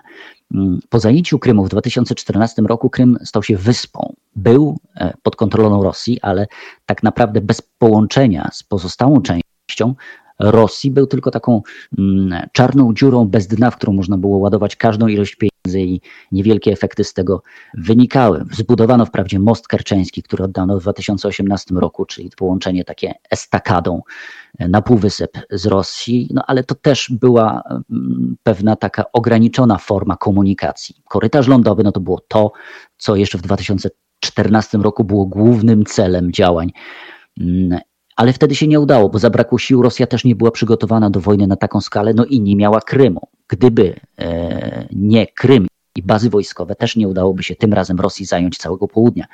Po 0.90 1.00
zajęciu 1.00 1.40
Krymu 1.40 1.66
w 1.66 1.70
2014 1.70 2.62
roku 2.62 2.90
Krym 2.90 3.18
stał 3.24 3.44
się 3.44 3.58
wyspą. 3.58 4.14
Był 4.36 4.78
e, 4.96 5.14
pod 5.24 5.36
kontrolą 5.36 5.84
Rosji, 5.84 6.22
ale 6.22 6.48
tak 6.86 7.04
naprawdę 7.04 7.42
bez 7.42 7.62
połączenia 7.62 8.50
z 8.54 8.64
pozostałą 8.64 9.22
częścią 9.22 9.96
Rosji 10.52 10.92
był 10.92 11.08
tylko 11.08 11.32
taką 11.32 11.62
mm, 11.98 12.48
czarną 12.52 12.94
dziurą 12.94 13.26
bez 13.26 13.48
dna, 13.48 13.72
w 13.72 13.78
którą 13.78 13.94
można 13.94 14.18
było 14.18 14.38
ładować 14.38 14.76
każdą 14.76 15.08
ilość 15.08 15.36
pieniędzy 15.36 15.82
i 15.82 16.02
niewielkie 16.32 16.72
efekty 16.72 17.04
z 17.04 17.14
tego 17.14 17.44
wynikały. 17.74 18.46
Zbudowano 18.52 19.06
wprawdzie 19.06 19.40
most 19.40 19.68
kerczeński, 19.68 20.24
który 20.24 20.44
oddano 20.44 20.80
w 20.80 20.82
2018 20.82 21.76
roku, 21.76 22.06
czyli 22.06 22.30
połączenie 22.38 22.86
takie 22.86 23.14
estakadą 23.30 24.02
na 24.60 24.82
półwysep 24.82 25.32
z 25.52 25.66
Rosji, 25.66 26.30
no 26.34 26.44
ale 26.48 26.64
to 26.64 26.76
też 26.76 27.12
była 27.12 27.64
mm, 27.92 28.36
pewna 28.44 28.76
taka 28.76 29.04
ograniczona 29.14 29.78
forma 29.78 30.18
komunikacji. 30.18 30.96
Korytarz 31.10 31.48
lądowy 31.48 31.84
no 31.84 31.92
to 31.92 32.00
było 32.00 32.20
to, 32.28 32.52
co 32.98 33.16
jeszcze 33.16 33.38
w 33.38 33.42
2014 33.42 34.78
roku 34.78 35.04
było 35.04 35.26
głównym 35.26 35.86
celem 35.86 36.32
działań 36.32 36.72
mm, 37.40 37.80
ale 38.16 38.34
wtedy 38.34 38.56
się 38.56 38.68
nie 38.68 38.80
udało, 38.80 39.10
bo 39.10 39.20
zabrakło 39.20 39.58
sił. 39.58 39.82
Rosja 39.82 40.08
też 40.08 40.24
nie 40.24 40.36
była 40.36 40.52
przygotowana 40.52 41.10
do 41.10 41.20
wojny 41.20 41.48
na 41.48 41.56
taką 41.56 41.82
skalę, 41.82 42.14
no 42.14 42.26
i 42.26 42.42
nie 42.42 42.56
miała 42.56 42.82
Krymu. 42.82 43.28
Gdyby 43.48 44.00
e, 44.20 44.88
nie 44.92 45.28
Krym 45.28 45.68
i 45.96 46.04
bazy 46.04 46.30
wojskowe, 46.30 46.76
też 46.76 46.96
nie 46.96 47.08
udałoby 47.08 47.44
się 47.44 47.56
tym 47.56 47.74
razem 47.74 48.00
Rosji 48.00 48.26
zająć 48.26 48.58
całego 48.58 48.88
południa 48.88 49.26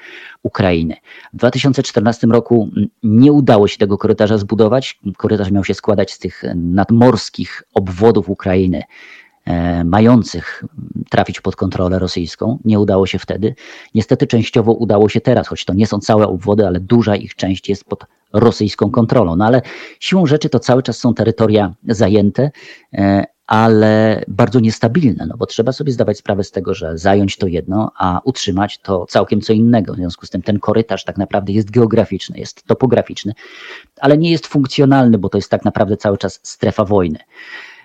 Ukrainy. 0.43 0.95
W 1.33 1.37
2014 1.37 2.27
roku 2.27 2.69
nie 3.03 3.31
udało 3.31 3.67
się 3.67 3.77
tego 3.77 3.97
korytarza 3.97 4.37
zbudować. 4.37 4.99
Korytarz 5.17 5.51
miał 5.51 5.63
się 5.63 5.73
składać 5.73 6.11
z 6.11 6.19
tych 6.19 6.43
nadmorskich 6.55 7.63
obwodów 7.73 8.29
Ukrainy, 8.29 8.83
mających 9.85 10.63
trafić 11.09 11.41
pod 11.41 11.55
kontrolę 11.55 11.99
rosyjską. 11.99 12.59
Nie 12.65 12.79
udało 12.79 13.07
się 13.07 13.19
wtedy. 13.19 13.55
Niestety 13.95 14.27
częściowo 14.27 14.71
udało 14.71 15.09
się 15.09 15.21
teraz, 15.21 15.47
choć 15.47 15.65
to 15.65 15.73
nie 15.73 15.87
są 15.87 15.99
całe 15.99 16.27
obwody, 16.27 16.67
ale 16.67 16.79
duża 16.79 17.15
ich 17.15 17.35
część 17.35 17.69
jest 17.69 17.85
pod 17.85 18.05
rosyjską 18.33 18.91
kontrolą. 18.91 19.35
No 19.35 19.45
ale 19.45 19.61
siłą 19.99 20.25
rzeczy 20.25 20.49
to 20.49 20.59
cały 20.59 20.83
czas 20.83 20.97
są 20.97 21.13
terytoria 21.13 21.73
zajęte, 21.87 22.51
e, 22.93 23.25
ale 23.47 24.23
bardzo 24.27 24.59
niestabilne, 24.59 25.25
no 25.25 25.37
bo 25.37 25.45
trzeba 25.45 25.71
sobie 25.71 25.91
zdawać 25.91 26.17
sprawę 26.17 26.43
z 26.43 26.51
tego, 26.51 26.73
że 26.73 26.97
zająć 26.97 27.37
to 27.37 27.47
jedno, 27.47 27.91
a 27.97 28.21
utrzymać 28.23 28.79
to 28.79 29.05
całkiem 29.05 29.41
co 29.41 29.53
innego. 29.53 29.93
W 29.93 29.95
związku 29.95 30.25
z 30.25 30.29
tym 30.29 30.41
ten 30.41 30.59
korytarz 30.59 31.03
tak 31.03 31.17
naprawdę 31.17 31.53
jest 31.53 31.71
geograficzny, 31.71 32.39
jest 32.39 32.63
topograficzny, 32.63 33.33
ale 33.99 34.17
nie 34.17 34.31
jest 34.31 34.47
funkcjonalny, 34.47 35.17
bo 35.17 35.29
to 35.29 35.37
jest 35.37 35.51
tak 35.51 35.65
naprawdę 35.65 35.97
cały 35.97 36.17
czas 36.17 36.39
strefa 36.43 36.85
wojny. 36.85 37.19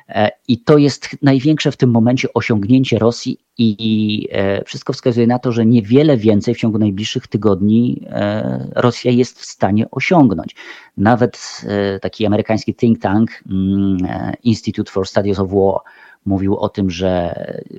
E, 0.09 0.31
I 0.49 0.59
to 0.59 0.79
jest 0.79 1.09
największe 1.23 1.73
w 1.73 1.77
tym 1.77 1.91
momencie 1.91 2.33
osiągnięcie 2.33 2.99
Rosji, 2.99 3.39
i 3.59 4.29
e, 4.33 4.65
wszystko 4.65 4.93
wskazuje 4.93 5.27
na 5.27 5.39
to, 5.39 5.53
że 5.53 5.67
niewiele 5.67 6.17
więcej 6.17 6.55
w 6.55 6.59
ciągu 6.59 6.79
najbliższych 6.79 7.27
tygodni 7.27 8.07
e, 8.11 8.69
Rosja 8.75 9.11
jest 9.11 9.41
w 9.41 9.45
stanie 9.45 9.91
osiągnąć. 9.91 10.57
Nawet 10.97 11.63
taki 12.03 12.27
amerykański 12.27 12.75
think 12.75 13.01
tank 13.01 13.31
mm, 13.51 13.99
Institute 14.43 14.93
for 14.93 15.09
Studies 15.09 15.39
of 15.39 15.51
War 15.51 15.81
mówił 16.27 16.57
o 16.57 16.69
tym, 16.69 16.91
że 16.91 17.35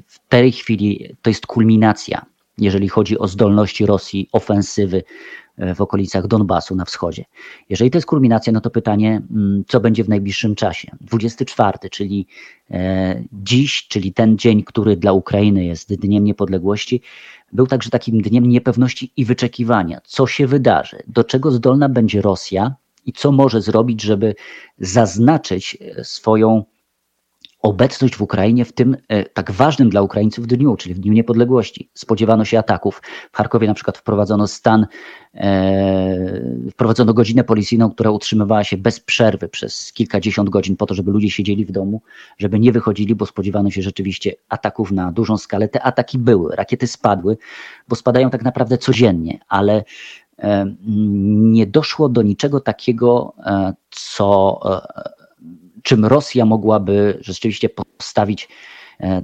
w 0.08 0.20
tej 0.27 0.51
chwili 0.51 1.15
to 1.22 1.29
jest 1.29 1.48
kulminacja, 1.48 2.25
jeżeli 2.58 2.89
chodzi 2.89 3.20
o 3.20 3.27
zdolności 3.27 3.86
Rosji 3.86 4.29
ofensywy 4.32 5.03
w 5.75 5.81
okolicach 5.81 6.27
Donbasu 6.27 6.75
na 6.75 6.85
wschodzie. 6.85 7.25
Jeżeli 7.69 7.91
to 7.91 7.97
jest 7.97 8.07
kulminacja, 8.07 8.53
no 8.53 8.62
to 8.62 8.69
pytanie, 8.69 9.21
mm, 9.31 9.63
co 9.67 9.79
będzie 9.79 10.03
w 10.03 10.09
najbliższym 10.09 10.55
czasie? 10.55 10.91
24, 11.01 11.89
czyli 11.91 12.27
e, 12.71 13.24
dziś, 13.33 13.88
czyli 13.88 14.13
ten 14.13 14.38
dzień, 14.38 14.63
który 14.63 14.97
dla 14.97 15.13
Ukrainy 15.13 15.65
jest 15.65 15.95
Dniem 15.95 16.24
Niepodległości, 16.24 17.01
był 17.53 17.67
także 17.67 17.89
takim 17.89 18.21
dniem 18.21 18.45
niepewności 18.45 19.12
i 19.17 19.25
wyczekiwania. 19.25 20.01
Co 20.03 20.27
się 20.27 20.47
wydarzy? 20.47 20.97
Do 21.07 21.24
czego 21.24 21.51
zdolna 21.51 21.89
będzie 21.89 22.21
Rosja 22.21 22.75
i 23.05 23.13
co 23.13 23.31
może 23.31 23.62
zrobić, 23.62 24.01
żeby 24.01 24.35
zaznaczyć 24.79 25.77
e, 25.81 26.03
swoją 26.03 26.63
obecność 27.65 28.15
w 28.15 28.22
Ukrainie 28.22 28.65
w 28.65 28.74
tym 28.74 28.98
e, 29.07 29.24
tak 29.24 29.51
ważnym 29.51 29.89
dla 29.89 30.01
Ukraińców 30.01 30.48
dniu, 30.48 30.75
czyli 30.75 30.95
w 30.95 31.00
Dniu 31.00 31.13
Niepodległości. 31.13 31.89
Spodziewano 31.93 32.45
się 32.45 32.60
ataków. 32.60 33.01
W 33.31 33.38
Charkowie 33.38 33.67
na 33.67 33.74
przykład 33.74 33.98
wprowadzono 33.98 34.48
stan, 34.48 34.88
e, 35.34 36.41
wprowadzono 36.72 37.13
godzinę 37.13 37.43
policyjną, 37.43 37.91
która 37.91 38.12
utrzymywała 38.12 38.63
się 38.63 38.77
bez 38.77 39.00
przerwy 39.00 39.50
przez 39.50 39.93
kilkadziesiąt 39.93 40.50
godzin 40.50 40.77
po 40.77 40.86
to, 40.86 40.93
żeby 40.93 41.12
ludzie 41.12 41.29
siedzieli 41.29 41.65
w 41.65 41.72
domu, 41.72 42.01
żeby 42.38 42.60
nie 42.60 42.72
wychodzili, 42.72 43.15
bo 43.15 43.25
spodziewano 43.25 43.72
się 43.72 43.81
rzeczywiście 43.81 44.31
ataków 44.50 44.91
na 44.91 45.12
dużą 45.12 45.38
skalę. 45.38 45.67
Te 45.67 45.84
ataki 45.84 46.17
były, 46.17 46.55
rakiety 46.55 46.88
spadły, 46.88 47.38
bo 47.88 47.95
spadają 47.95 48.29
tak 48.29 48.43
naprawdę 48.43 48.77
codziennie, 48.77 49.39
ale 49.48 49.84
e, 50.39 50.75
nie 51.38 51.67
doszło 51.67 52.10
do 52.10 52.22
niczego 52.22 52.60
takiego, 52.60 53.34
co 53.89 54.60
czym 55.85 56.05
Rosja 56.05 56.45
mogłaby 56.45 57.17
rzeczywiście 57.21 57.69
postawić 57.69 58.49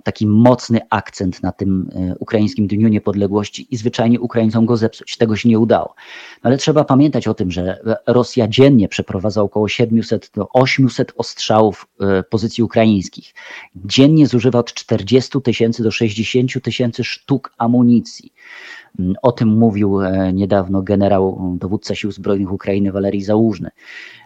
taki 0.04 0.28
mocny 0.28 0.80
akcent 0.90 1.44
na 1.44 1.52
tym 1.52 1.90
ukraińskim 2.20 2.68
Dniu 2.68 2.88
Niepodległości 2.88 3.68
i 3.72 3.78
zwyczajnie 3.78 4.20
Ukraińcom 4.20 4.66
go 4.66 4.78
zepsuć. 4.78 5.18
Tego 5.18 5.36
się 5.36 5.50
nie 5.50 5.60
udało. 5.60 5.96
Ale 6.42 6.58
trzeba 6.58 6.84
pamiętać 6.84 7.28
o 7.28 7.34
tym, 7.34 7.52
że 7.52 7.80
Rosja 8.08 8.48
dziennie 8.48 8.88
przeprowadza 8.88 9.42
około 9.42 9.68
700 9.68 10.32
do 10.36 10.50
800 10.50 11.14
ostrzałów 11.18 11.88
pozycji 12.30 12.64
ukraińskich. 12.64 13.34
Dziennie 13.76 14.28
zużywa 14.28 14.60
od 14.60 14.74
40 14.74 15.42
tysięcy 15.42 15.84
do 15.84 15.92
60 15.92 16.64
tysięcy 16.64 17.04
sztuk 17.04 17.54
amunicji. 17.58 18.34
Mm, 19.00 19.16
o 19.22 19.32
tym 19.32 19.50
mówił 19.50 20.02
e, 20.02 20.34
niedawno 20.34 20.82
generał, 20.82 21.56
dowódca 21.60 21.96
sił 21.96 22.12
zbrojnych 22.12 22.52
Ukrainy 22.52 22.92
Walerii 22.92 23.24
Załużny. 23.24 23.70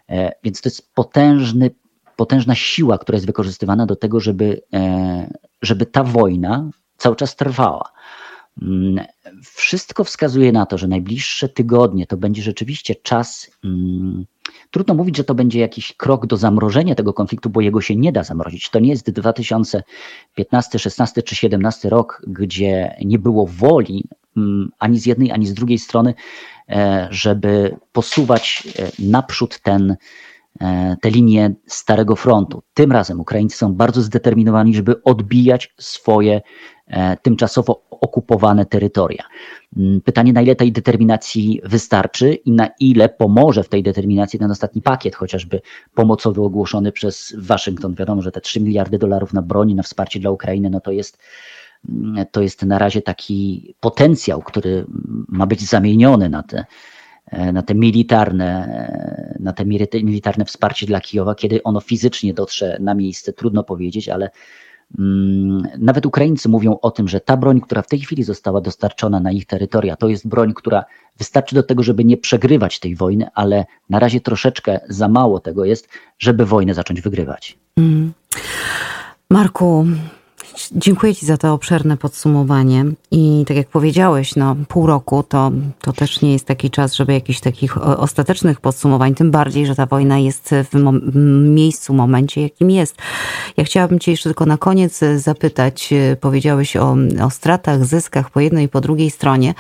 E, 0.09 0.31
więc 0.43 0.61
to 0.61 0.69
jest 0.69 0.93
potężny, 0.93 1.71
potężna 2.15 2.55
siła, 2.55 2.97
która 2.97 3.15
jest 3.15 3.25
wykorzystywana 3.25 3.85
do 3.85 3.95
tego, 3.95 4.19
żeby, 4.19 4.61
e, 4.73 5.33
żeby 5.61 5.85
ta 5.85 6.03
wojna 6.03 6.69
cały 6.97 7.15
czas 7.15 7.35
trwała. 7.35 7.91
Mm, 8.61 9.05
wszystko 9.43 10.03
wskazuje 10.03 10.51
na 10.51 10.65
to, 10.65 10.77
że 10.77 10.87
najbliższe 10.87 11.49
tygodnie 11.49 12.07
to 12.07 12.17
będzie 12.17 12.41
rzeczywiście 12.41 12.95
czas. 12.95 13.51
Hmm, 13.61 14.25
Trudno 14.71 14.93
mówić, 14.93 15.17
że 15.17 15.23
to 15.23 15.35
będzie 15.35 15.59
jakiś 15.59 15.93
krok 15.93 16.27
do 16.27 16.37
zamrożenia 16.37 16.95
tego 16.95 17.13
konfliktu, 17.13 17.49
bo 17.49 17.61
jego 17.61 17.81
się 17.81 17.95
nie 17.95 18.11
da 18.11 18.23
zamrozić. 18.23 18.69
To 18.69 18.79
nie 18.79 18.89
jest 18.89 19.11
2015, 19.11 20.79
16 20.79 21.23
czy 21.23 21.35
17 21.35 21.89
rok, 21.89 22.21
gdzie 22.27 22.95
nie 23.05 23.19
było 23.19 23.47
woli 23.47 24.03
mm, 24.37 24.71
ani 24.79 24.99
z 24.99 25.05
jednej, 25.05 25.31
ani 25.31 25.47
z 25.47 25.53
drugiej 25.53 25.79
strony, 25.79 26.13
e, 26.69 27.07
żeby 27.11 27.77
posuwać 27.91 28.63
e, 28.79 28.91
naprzód 28.99 29.59
ten, 29.59 29.95
te 31.01 31.11
linie 31.11 31.53
Starego 31.67 32.15
Frontu. 32.15 32.63
Tym 32.73 32.91
razem 32.91 33.19
Ukraińcy 33.19 33.57
są 33.57 33.73
bardzo 33.73 34.01
zdeterminowani, 34.01 34.75
żeby 34.75 35.03
odbijać 35.03 35.73
swoje 35.77 36.41
tymczasowo 37.21 37.85
okupowane 37.89 38.65
terytoria. 38.65 39.23
Mm, 39.77 40.01
pytanie, 40.01 40.33
na 40.33 40.41
ile 40.41 40.55
tej 40.55 40.71
determinacji 40.71 41.61
wystarczy 41.63 42.33
i 42.33 42.51
na 42.51 42.69
ile 42.79 43.09
pomoże 43.09 43.63
w 43.63 43.69
tej 43.69 43.83
determinacji 43.83 44.39
ten 44.39 44.51
ostatni 44.51 44.81
pakiet, 44.81 45.15
chociażby 45.15 45.61
pomocowy 45.93 46.41
ogłoszony 46.41 46.91
przez 46.91 47.35
Waszyngton. 47.37 47.95
Wiadomo, 47.95 48.21
że 48.21 48.31
te 48.31 48.41
3 48.41 48.61
miliardy 48.61 48.97
dolarów 48.97 49.33
na 49.33 49.41
broń, 49.41 49.73
na 49.73 49.83
wsparcie 49.83 50.19
dla 50.19 50.31
Ukrainy, 50.31 50.69
no 50.69 50.79
to 50.79 50.91
jest, 50.91 51.17
mm, 51.89 52.25
to 52.31 52.41
jest 52.41 52.63
na 52.63 52.79
razie 52.79 53.01
taki 53.01 53.73
potencjał, 53.79 54.41
który 54.41 54.85
ma 55.27 55.45
być 55.45 55.61
zamieniony 55.69 56.29
na 56.29 56.43
te, 56.43 56.57
e, 56.57 56.65
na 57.31 57.61
te 57.61 57.75
militarne, 57.75 58.65
e, 58.65 59.37
na 59.39 59.53
te 59.53 59.65
militarne 60.03 60.45
wsparcie 60.45 60.85
dla 60.85 61.01
Kijowa, 61.01 61.35
kiedy 61.35 61.63
ono 61.63 61.81
fizycznie 61.81 62.33
dotrze 62.33 62.77
na 62.79 62.95
miejsce, 62.95 63.33
trudno 63.33 63.63
powiedzieć, 63.63 64.09
ale 64.09 64.29
Mm, 64.99 65.63
nawet 65.77 66.05
Ukraińcy 66.05 66.49
mówią 66.49 66.77
o 66.81 66.91
tym, 66.91 67.07
że 67.07 67.19
ta 67.19 67.37
broń, 67.37 67.61
która 67.61 67.81
w 67.81 67.87
tej 67.87 67.99
chwili 67.99 68.23
została 68.23 68.61
dostarczona 68.61 69.19
na 69.19 69.31
ich 69.31 69.45
terytoria, 69.45 69.95
to 69.95 70.07
jest 70.07 70.27
broń, 70.27 70.53
która 70.53 70.85
wystarczy 71.17 71.55
do 71.55 71.63
tego, 71.63 71.83
żeby 71.83 72.05
nie 72.05 72.17
przegrywać 72.17 72.79
tej 72.79 72.95
wojny, 72.95 73.27
ale 73.33 73.65
na 73.89 73.99
razie 73.99 74.21
troszeczkę 74.21 74.79
za 74.89 75.07
mało 75.07 75.39
tego 75.39 75.65
jest, 75.65 75.89
żeby 76.19 76.45
wojnę 76.45 76.73
zacząć 76.73 77.01
wygrywać. 77.01 77.57
Mm. 77.77 78.13
Marku, 79.29 79.85
Dziękuję 80.71 81.15
Ci 81.15 81.25
za 81.25 81.37
to 81.37 81.53
obszerne 81.53 81.97
podsumowanie. 81.97 82.85
I 83.11 83.43
tak 83.47 83.57
jak 83.57 83.67
powiedziałeś, 83.67 84.35
no, 84.35 84.55
pół 84.67 84.87
roku 84.87 85.23
to, 85.23 85.51
to 85.81 85.93
też 85.93 86.21
nie 86.21 86.33
jest 86.33 86.45
taki 86.45 86.69
czas, 86.69 86.93
żeby 86.93 87.13
jakichś 87.13 87.39
takich 87.39 87.77
ostatecznych 87.77 88.61
podsumowań, 88.61 89.15
tym 89.15 89.31
bardziej, 89.31 89.65
że 89.65 89.75
ta 89.75 89.85
wojna 89.85 90.19
jest 90.19 90.55
w 90.71 90.73
mom 90.73 91.01
miejscu, 91.55 91.93
momencie, 91.93 92.41
jakim 92.41 92.71
jest. 92.71 92.95
Ja 93.57 93.63
chciałabym 93.63 93.99
Cię 93.99 94.11
jeszcze 94.11 94.29
tylko 94.29 94.45
na 94.45 94.57
koniec 94.57 94.99
zapytać, 95.15 95.93
powiedziałeś 96.21 96.77
o, 96.77 96.95
o 97.23 97.29
stratach, 97.29 97.85
zyskach 97.85 98.29
po 98.29 98.39
jednej 98.39 98.65
i 98.65 98.69
po 98.69 98.81
drugiej 98.81 99.11
stronie. 99.11 99.53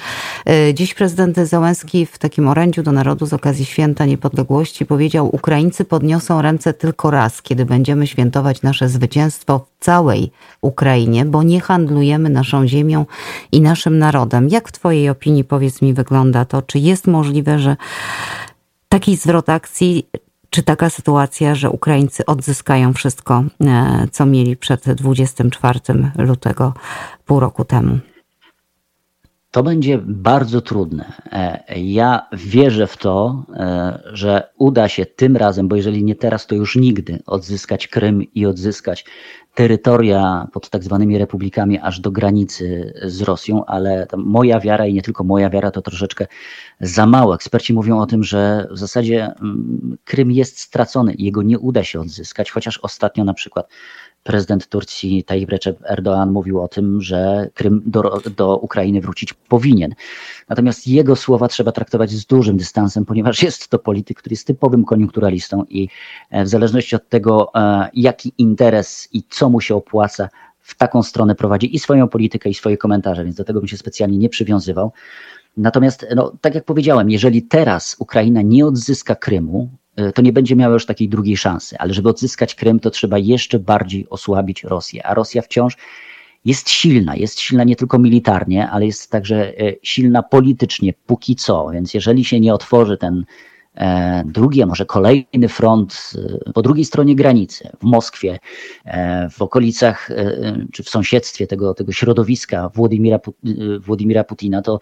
Dziś 0.73 0.93
prezydent 0.93 1.37
Załęski 1.37 2.05
w 2.05 2.17
takim 2.17 2.47
orędziu 2.47 2.83
do 2.83 2.91
narodu 2.91 3.25
z 3.25 3.33
okazji 3.33 3.65
Święta 3.65 4.05
Niepodległości 4.05 4.85
powiedział, 4.85 5.35
Ukraińcy 5.35 5.85
podniosą 5.85 6.41
ręce 6.41 6.73
tylko 6.73 7.11
raz, 7.11 7.41
kiedy 7.41 7.65
będziemy 7.65 8.07
świętować 8.07 8.61
nasze 8.61 8.89
zwycięstwo 8.89 9.59
w 9.59 9.85
całej 9.85 10.31
Ukrainie, 10.61 10.84
bo 11.25 11.43
nie 11.43 11.61
handlujemy 11.61 12.29
naszą 12.29 12.67
ziemią 12.67 13.05
i 13.51 13.61
naszym 13.61 13.97
narodem. 13.97 14.49
Jak 14.49 14.69
w 14.69 14.71
Twojej 14.71 15.09
opinii, 15.09 15.43
powiedz 15.43 15.81
mi, 15.81 15.93
wygląda 15.93 16.45
to? 16.45 16.61
Czy 16.61 16.79
jest 16.79 17.07
możliwe, 17.07 17.59
że 17.59 17.77
taki 18.89 19.15
zwrot 19.15 19.49
akcji, 19.49 20.07
czy 20.49 20.63
taka 20.63 20.89
sytuacja, 20.89 21.55
że 21.55 21.69
Ukraińcy 21.69 22.25
odzyskają 22.25 22.93
wszystko, 22.93 23.43
e, 23.61 24.07
co 24.11 24.25
mieli 24.25 24.57
przed 24.57 24.93
24 24.93 25.79
lutego 26.17 26.73
pół 27.25 27.39
roku 27.39 27.65
temu? 27.65 27.99
To 29.55 29.63
będzie 29.63 29.97
bardzo 30.05 30.61
trudne. 30.61 31.13
E, 31.31 31.63
ja 31.79 32.27
wierzę 32.33 32.87
w 32.87 32.97
to, 32.97 33.43
e, 33.53 33.99
że 34.13 34.49
uda 34.57 34.87
się 34.87 35.05
tym 35.05 35.37
razem, 35.37 35.67
bo 35.67 35.75
jeżeli 35.75 36.03
nie 36.03 36.15
teraz, 36.15 36.47
to 36.47 36.55
już 36.55 36.75
nigdy 36.75 37.19
odzyskać 37.25 37.87
Krym 37.87 38.23
i 38.33 38.45
odzyskać 38.45 39.05
terytoria 39.55 40.47
pod 40.53 40.69
tak 40.69 40.83
zwanymi 40.83 41.17
republikami 41.17 41.79
aż 41.79 41.99
do 41.99 42.11
granicy 42.11 42.93
z 43.03 43.21
Rosją, 43.21 43.65
ale 43.65 44.07
moja 44.17 44.59
wiara 44.59 44.85
i 44.85 44.93
nie 44.93 45.01
tylko 45.01 45.23
moja 45.23 45.49
wiara 45.49 45.71
to 45.71 45.81
troszeczkę 45.81 46.27
za 46.79 47.05
mało. 47.05 47.35
Eksperci 47.35 47.73
mówią 47.73 47.99
o 47.99 48.05
tym, 48.05 48.23
że 48.23 48.67
w 48.71 48.77
zasadzie 48.77 49.25
mm, 49.25 49.97
Krym 50.05 50.31
jest 50.31 50.59
stracony 50.59 51.15
jego 51.17 51.43
nie 51.43 51.59
uda 51.59 51.83
się 51.83 51.99
odzyskać, 51.99 52.51
chociaż 52.51 52.77
ostatnio 52.77 53.23
na 53.23 53.33
przykład 53.33 53.69
prezydent 54.25 54.67
Turcji 54.67 55.23
Tayyip 55.23 55.49
Recep 55.49 55.81
Erdoğan 55.81 56.31
mówił 56.31 56.61
o 56.61 56.67
tym, 56.67 57.01
że 57.01 57.49
Krym 57.53 57.81
do, 57.85 58.21
do 58.37 58.57
Ukrainy 58.57 59.01
wrócić 59.01 59.33
powinien. 59.33 59.95
Natomiast 60.49 60.87
jego 60.87 61.15
słowa 61.15 61.47
trzeba 61.47 61.71
traktować 61.71 62.11
z 62.11 62.25
dużym 62.25 62.57
dystansem, 62.57 63.05
ponieważ 63.05 63.43
jest 63.43 63.69
to 63.69 63.79
polityk, 63.79 64.17
który 64.17 64.33
jest 64.33 64.47
typowym 64.47 64.85
koniunkturalistą 64.85 65.63
i 65.69 65.89
e, 66.31 66.43
w 66.43 66.47
zależności 66.47 66.95
od 66.95 67.09
tego, 67.09 67.51
e, 67.55 67.89
jaki 67.93 68.33
interes 68.37 69.09
i 69.13 69.23
co 69.29 69.49
mu 69.49 69.61
się 69.61 69.75
opłaca, 69.75 70.29
w 70.59 70.75
taką 70.77 71.03
stronę 71.03 71.35
prowadzi 71.35 71.75
i 71.75 71.79
swoją 71.79 72.07
politykę, 72.07 72.49
i 72.49 72.53
swoje 72.53 72.77
komentarze, 72.77 73.23
więc 73.23 73.35
do 73.35 73.43
tego 73.43 73.59
bym 73.59 73.67
się 73.67 73.77
specjalnie 73.77 74.17
nie 74.17 74.29
przywiązywał. 74.29 74.91
Natomiast, 75.57 76.05
no, 76.15 76.31
tak 76.41 76.55
jak 76.55 76.65
powiedziałem, 76.65 77.09
jeżeli 77.09 77.43
teraz 77.43 77.95
Ukraina 77.99 78.41
nie 78.41 78.65
odzyska 78.65 79.15
Krymu, 79.15 79.69
to 80.15 80.21
nie 80.21 80.33
będzie 80.33 80.55
miała 80.55 80.73
już 80.73 80.85
takiej 80.85 81.09
drugiej 81.09 81.37
szansy. 81.37 81.75
Ale 81.79 81.93
żeby 81.93 82.09
odzyskać 82.09 82.55
Krym, 82.55 82.79
to 82.79 82.89
trzeba 82.89 83.17
jeszcze 83.17 83.59
bardziej 83.59 84.09
osłabić 84.09 84.63
Rosję. 84.63 85.07
A 85.07 85.13
Rosja 85.13 85.41
wciąż 85.41 85.77
jest 86.45 86.69
silna. 86.69 87.15
Jest 87.15 87.39
silna 87.39 87.63
nie 87.63 87.75
tylko 87.75 87.99
militarnie, 87.99 88.69
ale 88.69 88.85
jest 88.85 89.11
także 89.11 89.59
e, 89.59 89.73
silna 89.83 90.23
politycznie, 90.23 90.93
póki 91.05 91.35
co. 91.35 91.69
Więc 91.69 91.93
jeżeli 91.93 92.25
się 92.25 92.39
nie 92.39 92.53
otworzy 92.53 92.97
ten 92.97 93.25
e, 93.75 94.23
drugi, 94.25 94.61
a 94.61 94.65
może 94.65 94.85
kolejny 94.85 95.47
front 95.49 96.13
po 96.53 96.61
drugiej 96.61 96.85
stronie 96.85 97.15
granicy, 97.15 97.69
w 97.79 97.83
Moskwie, 97.83 98.39
w 99.31 99.41
okolicach 99.41 100.09
czy 100.73 100.83
w 100.83 100.89
sąsiedztwie 100.89 101.47
tego, 101.47 101.73
tego 101.73 101.91
środowiska 101.91 102.69
Władimira, 102.69 103.19
Władimira 103.79 104.23
Putina, 104.23 104.61
to, 104.61 104.79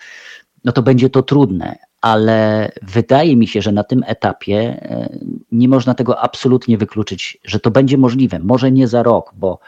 no 0.64 0.72
to 0.72 0.84
będzie 0.84 1.10
to 1.10 1.22
trudne 1.22 1.76
ale 2.04 2.72
wydaje 2.82 3.36
mi 3.36 3.48
się, 3.48 3.62
że 3.62 3.72
na 3.72 3.84
tym 3.84 4.04
etapie 4.08 4.56
e, 4.56 5.10
nie 5.52 5.68
można 5.68 5.94
tego 5.94 6.20
absolutnie 6.20 6.78
wykluczyć, 6.78 7.38
że 7.46 7.60
to 7.60 7.72
będzie 7.72 7.98
możliwe. 7.98 8.40
Może 8.40 8.72
nie 8.72 8.88
za 8.88 9.04
rok, 9.04 9.32
bo, 9.36 9.60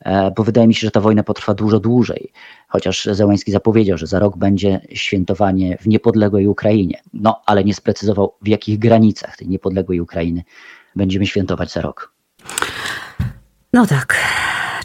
e, 0.00 0.30
bo 0.30 0.44
wydaje 0.44 0.68
mi 0.68 0.74
się, 0.74 0.86
że 0.86 0.90
ta 0.90 1.00
wojna 1.00 1.22
potrwa 1.22 1.54
dużo 1.54 1.80
dłużej. 1.80 2.32
Chociaż 2.68 3.04
Zełański 3.04 3.52
zapowiedział, 3.52 3.98
że 3.98 4.06
za 4.06 4.18
rok 4.18 4.36
będzie 4.36 4.80
świętowanie 4.92 5.78
w 5.80 5.86
niepodległej 5.86 6.46
Ukrainie. 6.46 7.00
No, 7.14 7.42
ale 7.46 7.64
nie 7.64 7.74
sprecyzował, 7.74 8.34
w 8.42 8.48
jakich 8.48 8.78
granicach 8.78 9.36
tej 9.36 9.48
niepodległej 9.48 10.00
Ukrainy 10.00 10.42
będziemy 10.96 11.26
świętować 11.26 11.72
za 11.72 11.80
rok. 11.80 12.12
No 13.72 13.86
tak. 13.86 14.16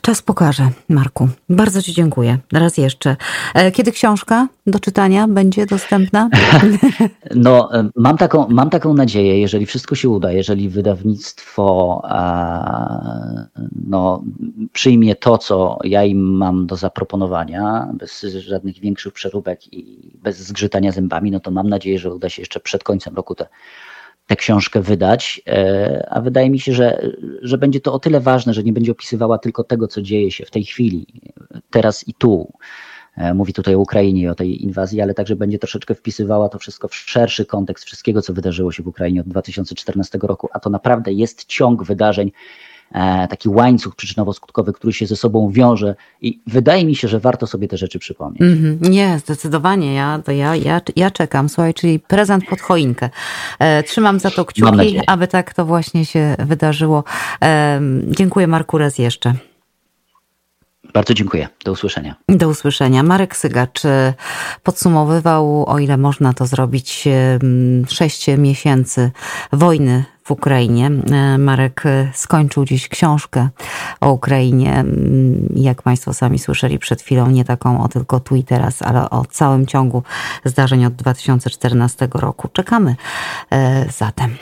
Czas 0.07 0.21
pokaże, 0.21 0.69
Marku. 0.89 1.29
Bardzo 1.49 1.81
Ci 1.81 1.93
dziękuję. 1.93 2.37
Raz 2.53 2.77
jeszcze. 2.77 3.15
E, 3.53 3.71
kiedy 3.71 3.91
książka 3.91 4.47
do 4.67 4.79
czytania 4.79 5.27
będzie 5.27 5.65
dostępna? 5.65 6.29
No, 7.35 7.79
e, 7.79 7.89
mam 7.95 8.17
taką, 8.17 8.47
mam 8.49 8.69
taką 8.69 8.93
nadzieję, 8.93 9.39
jeżeli 9.39 9.65
wszystko 9.65 9.95
się 9.95 10.09
uda, 10.09 10.31
jeżeli 10.31 10.69
wydawnictwo 10.69 12.01
no, 13.87 14.23
przyjmie 14.73 15.15
to, 15.15 15.37
co 15.37 15.77
ja 15.83 16.03
im 16.03 16.37
mam 16.37 16.67
do 16.67 16.75
zaproponowania, 16.75 17.87
bez 17.93 18.21
żadnych 18.21 18.79
większych 18.79 19.13
przeróbek 19.13 19.73
i 19.73 20.11
bez 20.23 20.37
zgrzytania 20.39 20.91
zębami, 20.91 21.31
no 21.31 21.39
to 21.39 21.51
mam 21.51 21.69
nadzieję, 21.69 21.99
że 21.99 22.13
uda 22.13 22.29
się 22.29 22.41
jeszcze 22.41 22.59
przed 22.59 22.83
końcem 22.83 23.15
roku 23.15 23.35
te 23.35 23.47
tę 24.27 24.35
książkę 24.35 24.81
wydać, 24.81 25.41
e, 25.47 26.07
a 26.09 26.21
wydaje 26.21 26.49
mi 26.49 26.59
się, 26.59 26.73
że, 26.73 27.11
że 27.41 27.57
będzie 27.57 27.81
to 27.81 27.93
o 27.93 27.99
tyle 27.99 28.19
ważne, 28.19 28.53
że 28.53 28.63
nie 28.63 28.73
będzie 28.73 28.91
opisywała 28.91 29.37
tylko 29.37 29.63
tego, 29.63 29.87
co 29.87 30.01
dzieje 30.01 30.31
się 30.31 30.45
w 30.45 30.51
tej 30.51 30.63
chwili, 30.63 31.07
teraz 31.69 32.07
i 32.07 32.13
tu. 32.13 32.51
E, 33.17 33.33
mówi 33.33 33.53
tutaj 33.53 33.75
o 33.75 33.79
Ukrainie 33.79 34.21
i 34.21 34.27
o 34.27 34.35
tej 34.35 34.63
inwazji, 34.63 35.01
ale 35.01 35.13
także 35.13 35.35
będzie 35.35 35.59
troszeczkę 35.59 35.95
wpisywała 35.95 36.49
to 36.49 36.59
wszystko 36.59 36.87
w 36.87 36.95
szerszy 36.95 37.45
kontekst 37.45 37.85
wszystkiego, 37.85 38.21
co 38.21 38.33
wydarzyło 38.33 38.71
się 38.71 38.83
w 38.83 38.87
Ukrainie 38.87 39.21
od 39.21 39.27
2014 39.27 40.19
roku, 40.21 40.49
a 40.53 40.59
to 40.59 40.69
naprawdę 40.69 41.13
jest 41.13 41.45
ciąg 41.45 41.83
wydarzeń, 41.83 42.31
taki 43.29 43.49
łańcuch 43.49 43.95
przyczynowo-skutkowy, 43.95 44.73
który 44.73 44.93
się 44.93 45.07
ze 45.07 45.15
sobą 45.15 45.51
wiąże 45.51 45.95
i 46.21 46.39
wydaje 46.47 46.85
mi 46.85 46.95
się, 46.95 47.07
że 47.07 47.19
warto 47.19 47.47
sobie 47.47 47.67
te 47.67 47.77
rzeczy 47.77 47.99
przypomnieć. 47.99 48.41
Mm 48.41 48.57
-hmm. 48.57 48.89
Nie, 48.89 49.19
zdecydowanie. 49.19 49.93
Ja, 49.93 50.19
to 50.25 50.31
ja, 50.31 50.55
ja, 50.55 50.81
ja 50.95 51.11
czekam. 51.11 51.49
Słuchaj, 51.49 51.73
czyli 51.73 51.99
prezent 51.99 52.45
pod 52.49 52.61
choinkę. 52.61 53.09
E, 53.59 53.83
trzymam 53.83 54.19
za 54.19 54.31
to 54.31 54.45
kciuki, 54.45 54.99
aby 55.07 55.27
tak 55.27 55.53
to 55.53 55.65
właśnie 55.65 56.05
się 56.05 56.35
wydarzyło. 56.39 57.03
E, 57.43 57.81
dziękuję 58.07 58.47
Marku 58.47 58.77
raz 58.77 58.97
jeszcze. 58.97 59.33
Bardzo 60.97 61.13
dziękuję. 61.13 61.47
Do 61.65 61.71
usłyszenia. 61.71 62.15
Do 62.29 62.49
usłyszenia. 62.49 63.03
Marek 63.03 63.35
Sygacz 63.35 63.81
podsumowywał, 64.63 65.65
o 65.69 65.79
ile 65.79 65.97
można 65.97 66.33
to 66.33 66.45
zrobić, 66.45 67.07
sześć 67.87 68.27
miesięcy 68.37 69.11
wojny 69.53 70.03
w 70.23 70.31
Ukrainie. 70.31 70.91
Marek 71.37 71.83
skończył 72.13 72.65
dziś 72.65 72.87
książkę 72.87 73.49
o 74.01 74.11
Ukrainie. 74.11 74.85
Jak 75.55 75.81
Państwo 75.81 76.13
sami 76.13 76.39
słyszeli 76.39 76.79
przed 76.79 77.01
chwilą, 77.01 77.29
nie 77.29 77.45
taką 77.45 77.83
o 77.83 77.87
tylko 77.87 78.19
tu 78.19 78.35
i 78.35 78.43
teraz, 78.43 78.81
ale 78.81 79.09
o 79.09 79.25
całym 79.25 79.65
ciągu 79.65 80.03
zdarzeń 80.45 80.85
od 80.85 80.93
2014 80.93 82.07
roku. 82.13 82.47
Czekamy 82.47 82.95
zatem. 83.97 84.37